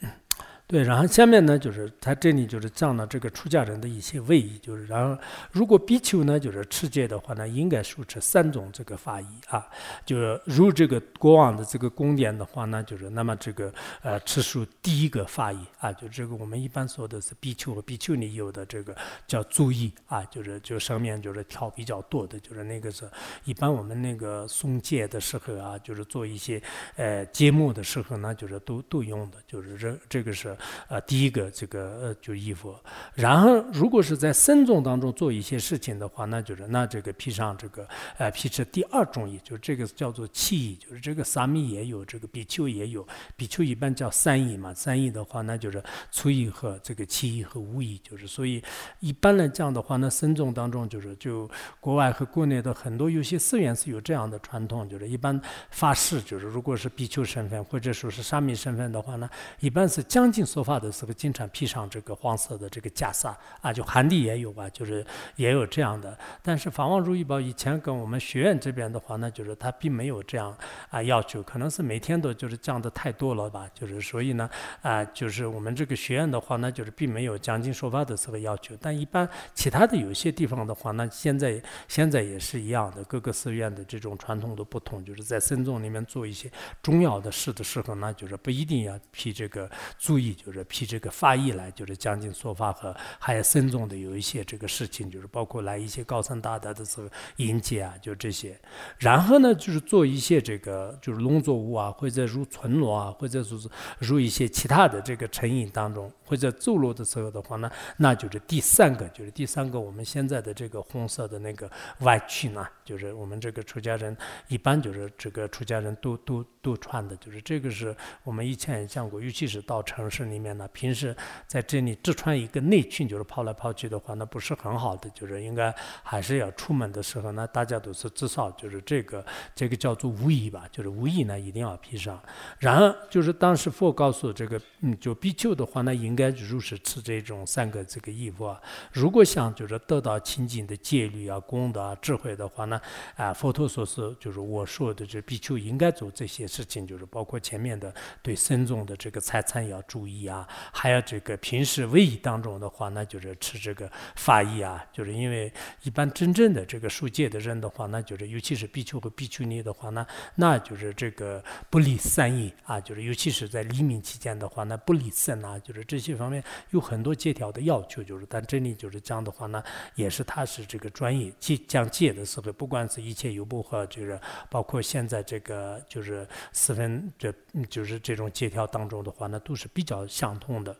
[0.72, 5.20] 对，然后下面呢，就是他这里就是讲了这个出家人的一些位移，就是然后
[5.51, 9.67] 如果比丘呢，就是持戒的话呢，应该说持三种这个法仪啊，
[10.05, 18.95] 就是如这个国王的这个宫殿的话呢，就是那么这个呃持数第一个法仪啊，就这个我们一般说的是比丘和比丘尼有的这个
[19.26, 23.09] 叫注意啊，就是就上面就是条比较多的，就是那个是
[23.43, 26.61] 一般我们那个诵戒的时候啊，就是做一些
[26.95, 30.55] 呃节目的时候呢，就是都都用的，就是这这个是。
[30.88, 32.76] 呃，第一个这个呃，就衣服。
[33.14, 37.88] 然后，如果是在僧众当中做一些事情的话，那就是那这个披上这个
[38.18, 43.07] 呃披着第二种衣，就是这个叫做气衣，就是这个沙弥也有，这个比丘也有。
[43.38, 45.82] 比丘一般叫三衣嘛，三衣的话，那就是
[46.12, 48.62] 粗衣和这个七衣和五衣，就是所以
[48.99, 51.49] 一般来讲的话，那僧众当中就是就
[51.80, 55.39] 国外和国内的很多有些寺院是有这样的传统，就是一般
[55.70, 59.30] 发誓，就是如果是比丘身份或者说是沙弥身份的话呢，
[59.60, 60.39] 一般是将近。
[60.50, 66.18] 说法的时候，经常披上这个黄色的这个袈裟啊，就寒地也有吧，就是也有这样的。
[66.41, 70.58] 但是法王如意宝以前跟我们学院这边的话呢，就是他并没有这样
[70.89, 74.50] 啊要求，可能是每天都就是降的太多了吧，就是所以呢
[74.82, 78.76] 啊，就是我们这个学院的话呢，就是并没有讲经说法的时候要求。
[78.82, 89.70] 但一般其他的有些地方的话，那现在现在也是一样的，各个寺院的这种传统都不同，就是在僧众里面做一些重要的事的时候呢，就是不一定要披这个
[90.00, 90.36] 注意。
[90.44, 98.58] 就是批这个法义来，就是将近说法和还有僧众的有一些这个事情，就是包括来一些高僧大德的时候迎接啊，就这些。
[98.98, 103.70] 然后呢，就是做一些这个就是农作物啊，或者入村落啊，或者说是
[104.00, 111.70] 入一些其他的这个成瘾当中，或者走路的时候的话呢，那就是第三个，就是第三个我们现在的这个红色的那个
[112.00, 114.16] 外裙呢，就是我们这个出家人
[114.48, 120.20] 一般就是这个出家人都都都穿的，就是这个是我们以前也讲过，尤其是到城市。
[120.30, 121.16] 里面呢，平时
[121.48, 125.10] 在这里只穿一个内裙，就是跑来跑去的话，那不是很好的。
[125.12, 125.74] 就是应该
[126.04, 129.26] 还是要出门的时候呢，大家都是至少就是这个
[129.56, 132.22] 这个叫做无衣吧，就是无衣呢一定要披上。
[132.60, 138.62] 然后就是当时佛告诉这个嗯，就比丘的话呢，应该如是吃这种三个这个衣服啊。
[138.92, 142.79] 如果想就是得到清净的戒律啊、功德啊、智慧的话呢，
[143.16, 150.20] 啊，佛陀说是就是我说的这比丘应该做这些事情，就是包括前面的对僧众的这个财产要注意。
[150.30, 155.52] 啊，还有这个平时位仪当中的话，那就是吃这个法衣啊，就是因为
[155.84, 160.06] 一般真正的这个受戒的人的话，那就是尤其是比丘和比丘尼的话，那
[160.36, 169.64] 那就是这个不离三衣啊，就是尤其是在黎明期间的话，那不离僧啊，就是这些方面有很多戒条的要求，就是但这里就是讲的话呢，
[169.96, 174.17] 也是他是这个专业戒讲戒的时候，不管是一切有不和，就是
[174.49, 177.34] 包括现在这个就是四分这
[177.67, 180.07] 就是这种借条当中的话，那都是比较。
[180.20, 180.76] 相通的，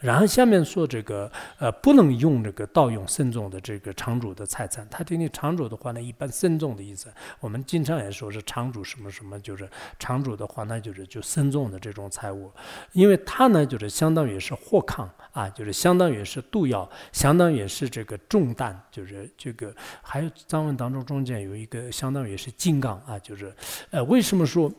[0.00, 4.86] 然后下面说这个呃不能用这个盗用僧众的这个场主的财产。
[4.90, 9.66] 他这里场主的话呢，一般僧众的意思，我们经常也说是场主什么什么，就是
[9.98, 12.52] 场主的话那就是就僧众的这种财物，
[12.92, 23.54] 因为他呢就是相当于是货抗啊，就是相当于是毒药，相当于是这个重担，就是这个还有藏文当中中间有一个相当于是金刚啊，就是
[23.90, 24.72] 呃为什么说？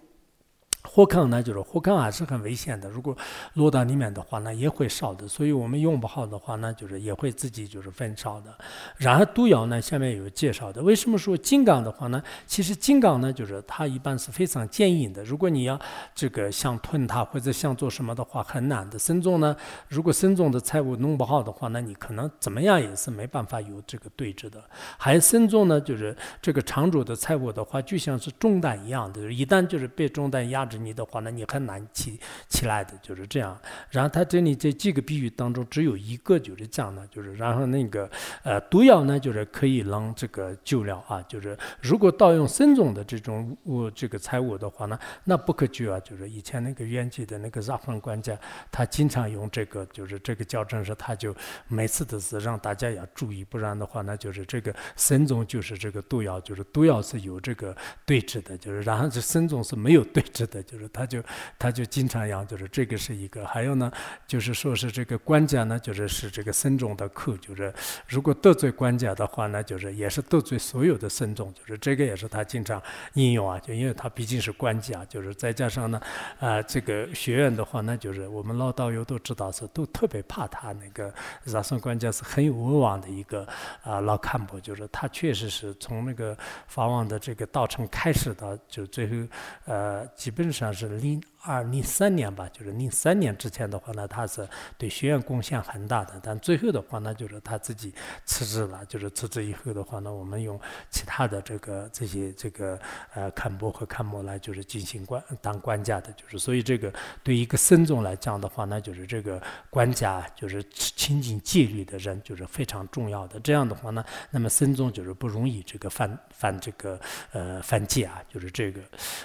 [0.89, 2.89] 火坑呢，就是火坑还是很危险的。
[2.89, 3.17] 如果
[3.53, 5.25] 落到里面的话呢，也会烧的。
[5.27, 8.53] 所以我们用不好的话呢，就是也会自己就是焚烧的。
[8.97, 10.83] 然后毒药呢，下面有介绍的。
[10.83, 12.21] 为什么说金刚的话呢？
[12.45, 15.23] 其实金刚呢，就是它一般是非常坚硬的。
[15.23, 15.79] 如果你要
[16.13, 18.99] 这个想吞它或者想做什么的话，很难的。
[18.99, 19.55] 僧众呢，
[19.87, 24.61] 如果僧众的财物弄不好的话，那你可能怎么样也是没办法有这个对峙的。
[24.97, 30.67] 还有僧众呢，就是这个场主的财物的话，就像是重担一样的，一旦就是被重担压。
[30.77, 33.59] 你的话呢，你很难起起来的，就是这样。
[33.89, 38.09] 然后他这里这几个比喻当中，只有一个就是讲的，就是然后那个
[38.43, 45.99] 呃毒药呢，就是可以让这个救了啊，就是如果盗用僧众的这种物这个财物的话呢，那不可救啊。
[45.99, 48.37] 就是以前那个元吉的那个沙皇管家，
[48.71, 51.35] 他经常用这个，就是这个矫正时，他就
[51.67, 60.62] 每次都是让大家要注意，不然的话呢，就是这个僧众就是这个毒药，就是毒药是有这个对峙的，就是然后这僧众是没有对峙的。
[60.63, 61.23] 就是他就
[61.59, 63.91] 他就经常讲，就是这个是一个，还有呢，
[64.27, 67.73] 就是说是这个官家呢，就是是这个僧众的苦，就是
[68.07, 72.81] 如果得罪官家的话呢，就是也是得罪所有的僧众，就是这个也是他经常
[73.15, 75.99] 应用啊，就因为他毕竟是官家，就是再加上呢，
[76.39, 81.11] 啊，这个学院的话呢，就是我们老道友都知道是都特别怕他那个
[81.45, 83.47] 拉松官家是很有威望的一个
[83.81, 86.37] 啊老干部，就是他确实是从那个
[86.67, 89.27] 法王的这个道场开始的就最后
[89.65, 90.52] 呃基本。
[90.53, 94.47] 上是零二零三年吧，就是零三年之前的话呢，他是
[94.77, 97.93] 对学院贡献很大的，但最后的话呢，就是他自己
[98.23, 100.57] 辞职了，就是辞职以后的话呢，我们用
[100.89, 102.79] 其他的这个这些这个
[103.13, 106.93] 呃坎波和坎莫来就是进行官当管家的，就是所以这个
[107.23, 116.97] 对一个僧众来讲的话呢，就是这个管家就是亲近戒律的人就是非常重要的，这样的话呢，那么僧众就是不容易这个犯犯这个
[117.31, 118.79] 呃犯戒啊，就是这个，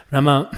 [0.09, 0.49] 那么。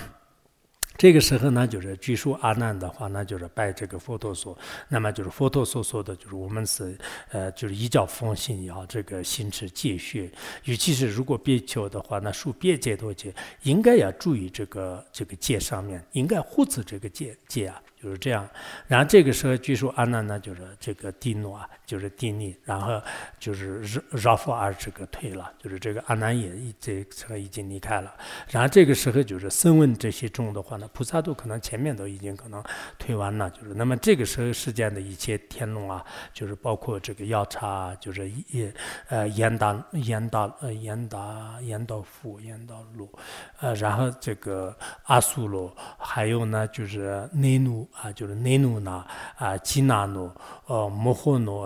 [1.00, 4.54] 这个时候呢，就是据说阿难的话那，就是拜这个佛陀所，
[4.86, 6.94] 那么就是佛陀所说的就是我们是
[7.30, 10.30] 呃，就是依教奉行要这个行持戒学，
[10.64, 17.82] 尤其是如果别求的话，那树别戒多戒，应该要注意这个这个戒上面，应该护持这个戒戒啊。
[18.02, 18.48] 就是这样，
[18.86, 22.98] 然后这个时候据说阿难呢，就是这个地诺啊，就是地利，然后
[23.38, 28.14] 就是绕绕佛而这个退了，就是这个阿难也这时候已经离开了。
[28.48, 32.64] 然后这个时候就是声闻这些众的话呢，菩萨都可能前面都已经可能
[32.98, 38.72] 退完了，就是那么这个时候世间的一切天龙啊，就是包括这个药叉，就是也
[39.08, 43.10] 呃严达严达呃严达严道夫严道路，
[43.58, 44.74] 呃然后这个
[45.04, 47.89] 阿苏罗，还有呢就是内努。
[47.92, 50.30] 啊，就是内努那啊，基纳努，
[50.66, 51.62] 呃，摩诃努，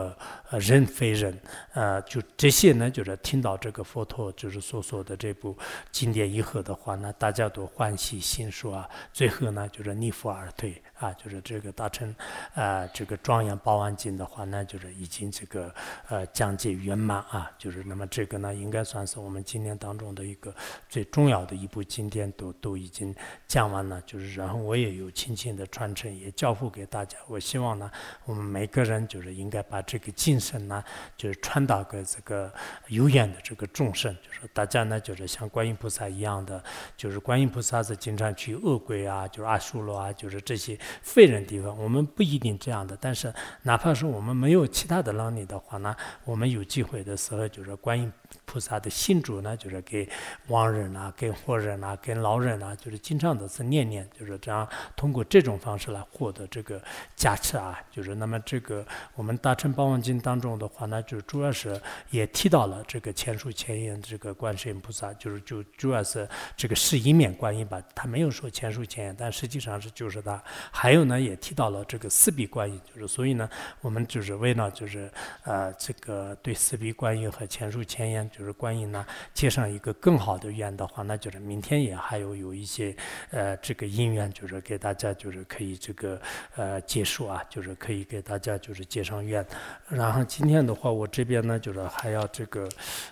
[0.50, 1.38] 呃，人非人，
[1.72, 5.56] 呃，就这些呢，就是听到这个佛陀就是所说的这部
[5.90, 10.82] 经典以后的话，呢大家都欢喜心说啊，最后呢，就是逆佛而退。
[11.04, 12.14] 啊，就是这个大乘，
[12.54, 15.72] 呃，这个庄严八万经的话呢，就是已经这个
[16.08, 20.54] 呃讲解圆满啊，就是那么这个呢，应该算是我们今年当中的一个
[20.88, 23.14] 最重要的一部经典，都都已经
[23.46, 24.00] 讲完了。
[24.06, 27.18] 就是然后我也有轻轻的传承，也交付给大家。
[27.28, 27.90] 我希望呢，
[28.24, 30.82] 我们每个人就是应该把这个精神呢，
[31.18, 32.50] 就是传达给这个
[32.88, 36.64] 有缘的这个众生，就是大家呢，就是像观音菩萨一样的，
[36.96, 40.78] 就是观音菩萨是经常去恶鬼啊，就是阿修罗啊，就是这些。
[41.02, 43.32] 废人地方，我们不一定这样的，但是
[43.62, 48.12] 哪怕是我们没有其他的能力的话呢，我们有机会的时候，就是观音。
[48.44, 50.08] 菩萨的信主呢，就是给
[50.48, 56.80] 亡人啊，给活人啊，给老人啊，就是经常都是念念，就是这样通过这种方式来获得这个
[57.16, 57.80] 加持啊。
[57.90, 61.80] 就是那么这个我们大乘八王经当中的话呢，就主要是
[62.10, 70.42] 也提到了这个前述前言这个观世音菩萨，就是就主要是这个是一面观音吧，他没有说前述前言，但实际上是就是他。
[70.70, 73.48] 还有呢，也提到了这个四臂观音，就是所以呢，
[73.80, 75.10] 我们就是为了就是
[75.44, 78.23] 呃这个对四臂观音和前述前言。
[78.30, 82.94] 就是观音呢，接上一个更好的愿的话，那就是明天也还有有一些
[83.30, 86.20] 呃这个因缘，就是给大家就是可以这个
[86.54, 89.44] 呃结束啊，就是可以给大家就是接上愿。
[89.88, 92.68] 然后今天的话，我这边呢就是还要这个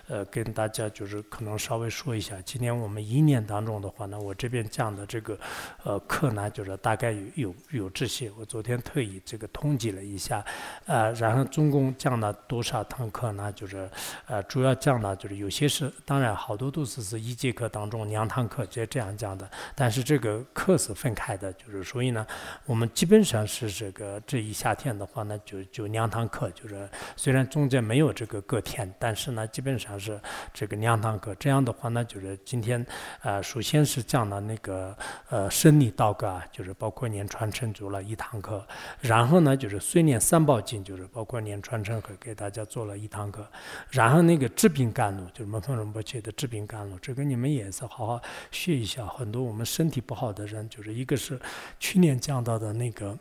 [0.07, 5.37] 呃跟大家就是可能稍微说一下，今年我们一年当中的话呢，我这边讲的这个
[5.83, 8.31] 呃课呢，就是大概有有有这些。
[8.39, 10.43] 我昨天特意这个统计了一下，
[10.85, 13.51] 呃，然后总共讲了多少堂课呢？
[13.51, 13.89] 就是
[14.27, 14.93] 呃主要讲。
[15.03, 22.25] 那就是有些是，当然好多都是是一节课当中两堂课就这样讲的，但是这个课是分开的，就是所以呢，
[22.65, 30.17] 我们基本上是这个这一夏天的话呢，就就两堂课，就是虽然中间没有这个隔天，但是呢，基本上是
[30.53, 31.35] 这个两堂课。
[31.35, 32.85] 这样的话呢，就是今天
[33.23, 34.95] 呃，首先是讲了那个
[35.29, 38.65] 呃生理道格啊，就是包括念传承做了一堂课，
[39.01, 43.45] 然后呢，就是虽念三宝经，就是包括念传承和给大家做了一堂课，
[43.89, 44.82] 然后那个治病。
[44.83, 48.21] 病甘露就是摩诃仁波切的治病甘露，这个你们也是好好
[48.51, 49.05] 学一下。
[49.05, 51.39] 很多我们身体不好的人，就是一个是
[51.79, 53.17] 去年讲到的那个。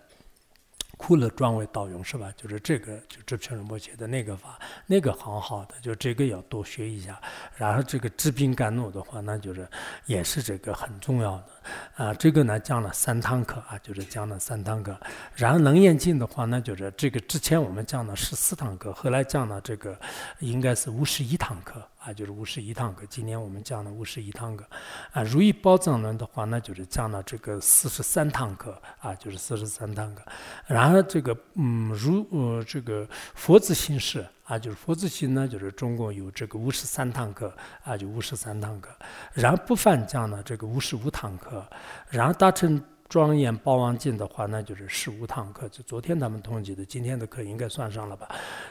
[0.99, 2.33] 苦乐转为道用是吧？
[2.37, 4.57] 就是这个，就这全仁波切的那个法，
[4.87, 7.21] 那个很好的，就这个要多学一下。
[7.57, 9.69] 然后这个治病甘露的话，那就是
[10.07, 11.47] 也是这个很重要的
[11.97, 12.13] 啊。
[12.15, 14.97] 这个呢讲了三堂课啊，就是讲了三堂课。
[15.35, 19.99] 然后楞严经的话，那就是这个之前我们讲了十四堂课，后来讲了这个
[20.41, 21.83] 应该是五十一堂课。
[22.05, 23.07] 啊，就是五十一堂课。
[23.09, 24.65] 今年我们讲了五十一堂课。
[25.13, 28.77] 啊，如意宝藏论的话，那就是讲了这个四十三堂课。
[28.99, 30.21] 啊，就是四十三堂课。
[30.67, 37.55] 然后这个，嗯，如呃这个佛子心事，啊，就是佛子心呢，就是中共有这个五十三堂课。
[37.85, 38.91] 啊，就五十三堂课。
[39.33, 41.67] 然后不犯讲了这个五十五堂课。
[42.09, 42.83] 然后大乘。
[43.13, 45.69] 庄严报王经的话，那就是十五堂课。
[45.69, 48.27] 就昨天他们统计的，今天的课应该算上了吧？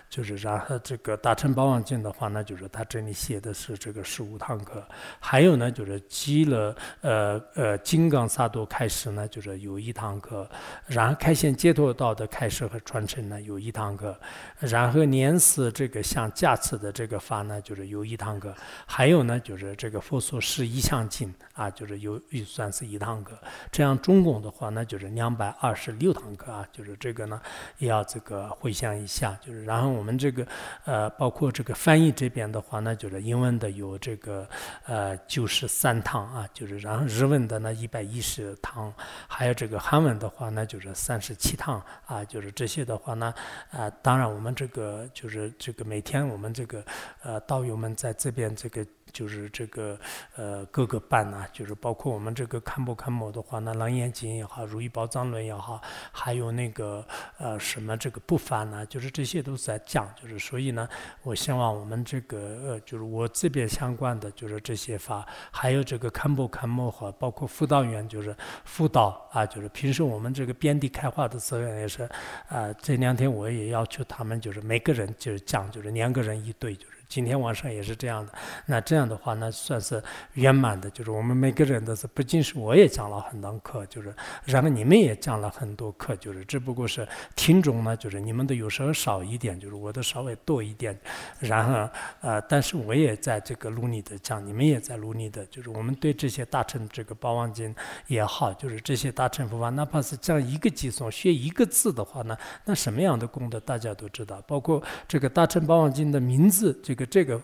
[0.10, 4.84] 就是然后这个大乘报王经的话，那就是他这里写的是这个十五堂课。
[5.20, 10.50] 还有呢，就是积了呃呃金刚萨埵开始呢，就是有一堂课。
[10.88, 14.20] 然后开显解脱道的开始和传承呢，有一堂课。
[14.58, 18.52] 然后念死这个像驾持的这个法呢，就是有一堂课。
[18.88, 21.32] 还有呢，就是这个佛所示一相经
[21.62, 23.38] 啊，就是有预算是一堂课。
[23.72, 27.40] 这样中共的话呢，就是两百二十六堂课啊，就是这个呢，
[27.78, 29.38] 也要这个回想一下。
[29.46, 30.48] 就是然后我们这个
[30.86, 34.48] 呃，包括这个翻译这边的话呢，就是英文的有这个
[34.86, 38.92] 呃九十三堂啊，就是然后日文的呢一百一十堂，
[39.28, 43.32] 还有这个韩文的话呢就是三十七堂啊，就是这些的话呢，
[43.70, 46.84] 啊，当然我们这个就是这个每天我们这个
[47.22, 48.84] 呃导游们在这边这个。
[49.12, 50.00] 就是这个
[50.36, 55.82] 呃各个班呢，就是包括我们这个看不看摩的话，那狼眼睛也好，如意宝藏轮也好，
[56.12, 57.06] 还有那个
[57.38, 60.88] 呃什么这个不翻呐，就是这些都是在讲，就是所以呢，
[61.24, 68.36] 我希望我们这个呃就是我这边相关的就是这些法，还有这个看不看摩和包括辅导员就是
[68.66, 72.10] 辅导啊，就是平时我们这个遍地开花的资源也是
[72.48, 76.88] 啊，这两天我也要求他们就是每个人就是讲就是两个人一对就。
[77.12, 78.32] 今天晚上也是这样的，
[78.68, 80.02] 那这样的话，那算是
[80.36, 80.90] 圆满的。
[80.92, 87.06] 就是我们每个人都是，不仅是我也讲了很多课，就是然后你们也讲了很多课，就是只不过是
[87.36, 90.98] 听众呢，就是你们的有时候少一点，就是我的稍微多一点。
[91.40, 91.90] 然后
[92.22, 97.76] 呃，但是我也在这个努力的讲，你们也在努力的，就是我们对这些大乘这个八王经
[98.08, 104.42] 也好，就是这些大乘佛法，哪怕是讲一个偈颂，学一个字的话呢，那什么样的功德大家都知道。
[104.48, 107.01] 包括这个大乘八王经的名字，这个。
[107.06, 107.42] 这个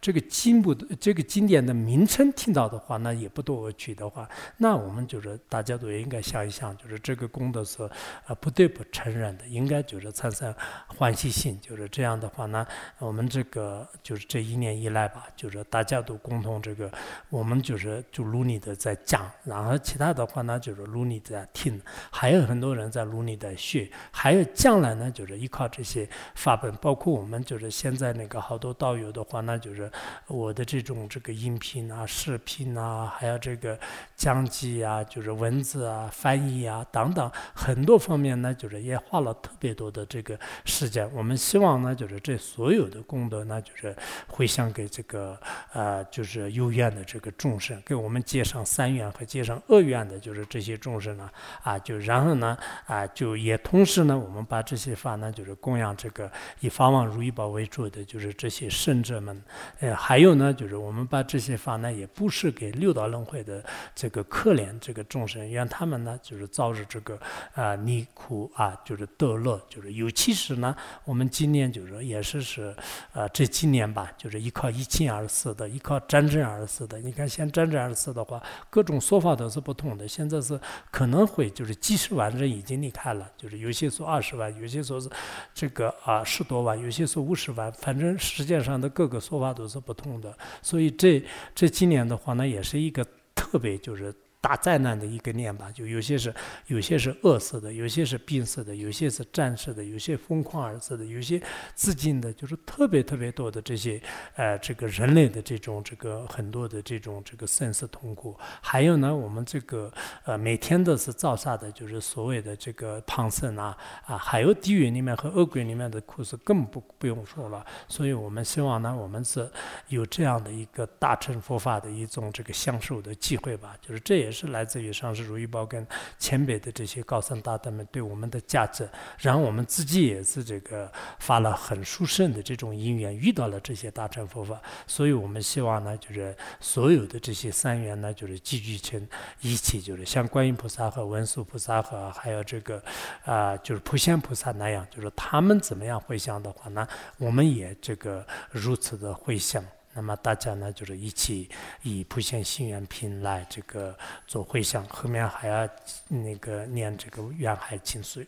[0.00, 7.82] 这个经部这个经典的名称听到的话，那也不多取的话，那我们就是大家都应该想一想，就是这个功德是
[8.26, 10.54] 啊不得不承认的，应该就是产生
[10.86, 12.66] 欢喜心，就是这样的话呢，
[12.98, 16.90] 我们这个就是这一年以来吧，就是大家都共同这个，
[17.28, 21.80] 我们就是就努力的在讲，然后其他的话呢就是努力在听，
[22.10, 28.93] 还有很多人在努力的学，还有将来呢就是依靠这些法本，包括我们就是现在那个好多道。
[28.96, 29.90] 有的话，那就是
[30.26, 33.78] 我的这种这个音频啊、视频啊，还有这个
[34.16, 41.08] 讲记啊，就是文字啊、翻译啊等等很多方面呢，就是也花了特别多的这个时间。
[41.14, 45.38] 我们希望呢，就是这所有的功德呢，就是回向给这个
[45.72, 51.30] 呃，就是有缘的这个众生，给我们接上三愿和接上恶愿的，就是这些众生呢，
[51.62, 56.30] 啊，就然后呢，啊，就也同时呢，我们把这些法呢，就是供养这个
[56.60, 58.68] 以法王如意宝为主的，就是这些。
[58.84, 59.42] 圣者们，
[59.80, 63.64] 呃，还有呢，就是我们把这些法呢，也布施给六道轮回的
[63.94, 67.18] 这个可怜这个众生，让他们呢，就是遭受这个
[67.54, 70.76] 啊逆苦啊，就是得乐，就是尤其是呢，
[71.06, 72.76] 我们今年就是也是是
[73.14, 76.98] 啊这几年吧，就是依靠疫情而死的，依靠战争而死的。
[76.98, 80.06] 你看，像战争而死的话，各种说法都是不同的。
[80.06, 80.60] 现在是
[80.90, 85.08] 可能会就是几十万人已经离开了，就是有些说二十万，有些说是
[85.54, 88.80] 这个啊十多万，有些说五十万，反正实际上上。
[88.80, 91.22] 的各个说法都是不同的，所以这
[91.54, 94.12] 这今年的话呢，也是一个特别就是。
[94.44, 96.34] 大灾难的一个念吧，就有些是
[96.66, 101.42] 有些是饿死的，有些是病死的，有些是战死的，有些疯狂而死的，有些
[101.74, 103.98] 自尽的，就是特别特别多的这些
[104.36, 108.36] 呃，这个人类的这种这个很多的这种这个生死痛苦。
[108.60, 109.90] 还有呢，我们这个
[110.26, 113.74] 呃每天都是造下的，就是所谓的这个胖生啊
[114.04, 117.64] 啊，还有地狱里面和恶鬼里面的苦是更不不用说了。
[117.88, 119.50] 所以我们希望呢，我们是
[119.88, 124.33] 有这样的一个大乘佛法的一种这个享受的机会吧，就是这也。
[124.34, 125.86] 是来自于上师如意宝跟
[126.18, 139.08] 前辈的这些高僧大德们对我们的价值，然后我们自己也是这个发了很殊胜的这种因缘，遇到了这些大乘佛法，所以我们希望呢，就是所有的这些三缘呢，就是聚聚成
[139.40, 142.82] 一起，就是像观音菩萨和文殊菩萨和还有这个
[143.24, 146.86] 啊，就是普贤菩萨那样，就是他们怎么样回向的话呢，
[147.18, 149.64] 我们也这个如此的回向。
[149.94, 151.48] 那么大家呢，就是一起
[151.82, 155.68] 以普贤心愿品来这个做回向，后面还要
[156.08, 158.26] 那个念这个愿海清水。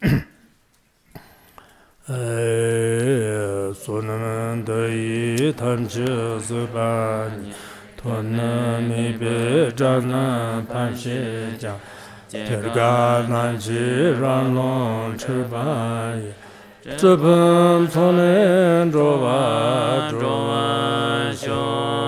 [2.06, 6.04] 呃，所能得以贪执
[6.40, 7.30] 色般，
[7.96, 11.74] 托那弥别扎那潘谢迦，
[12.28, 13.76] 铁嘎那吉
[14.20, 16.20] 让龙持般
[16.82, 22.01] tsepam tsonen drowa drowa shon.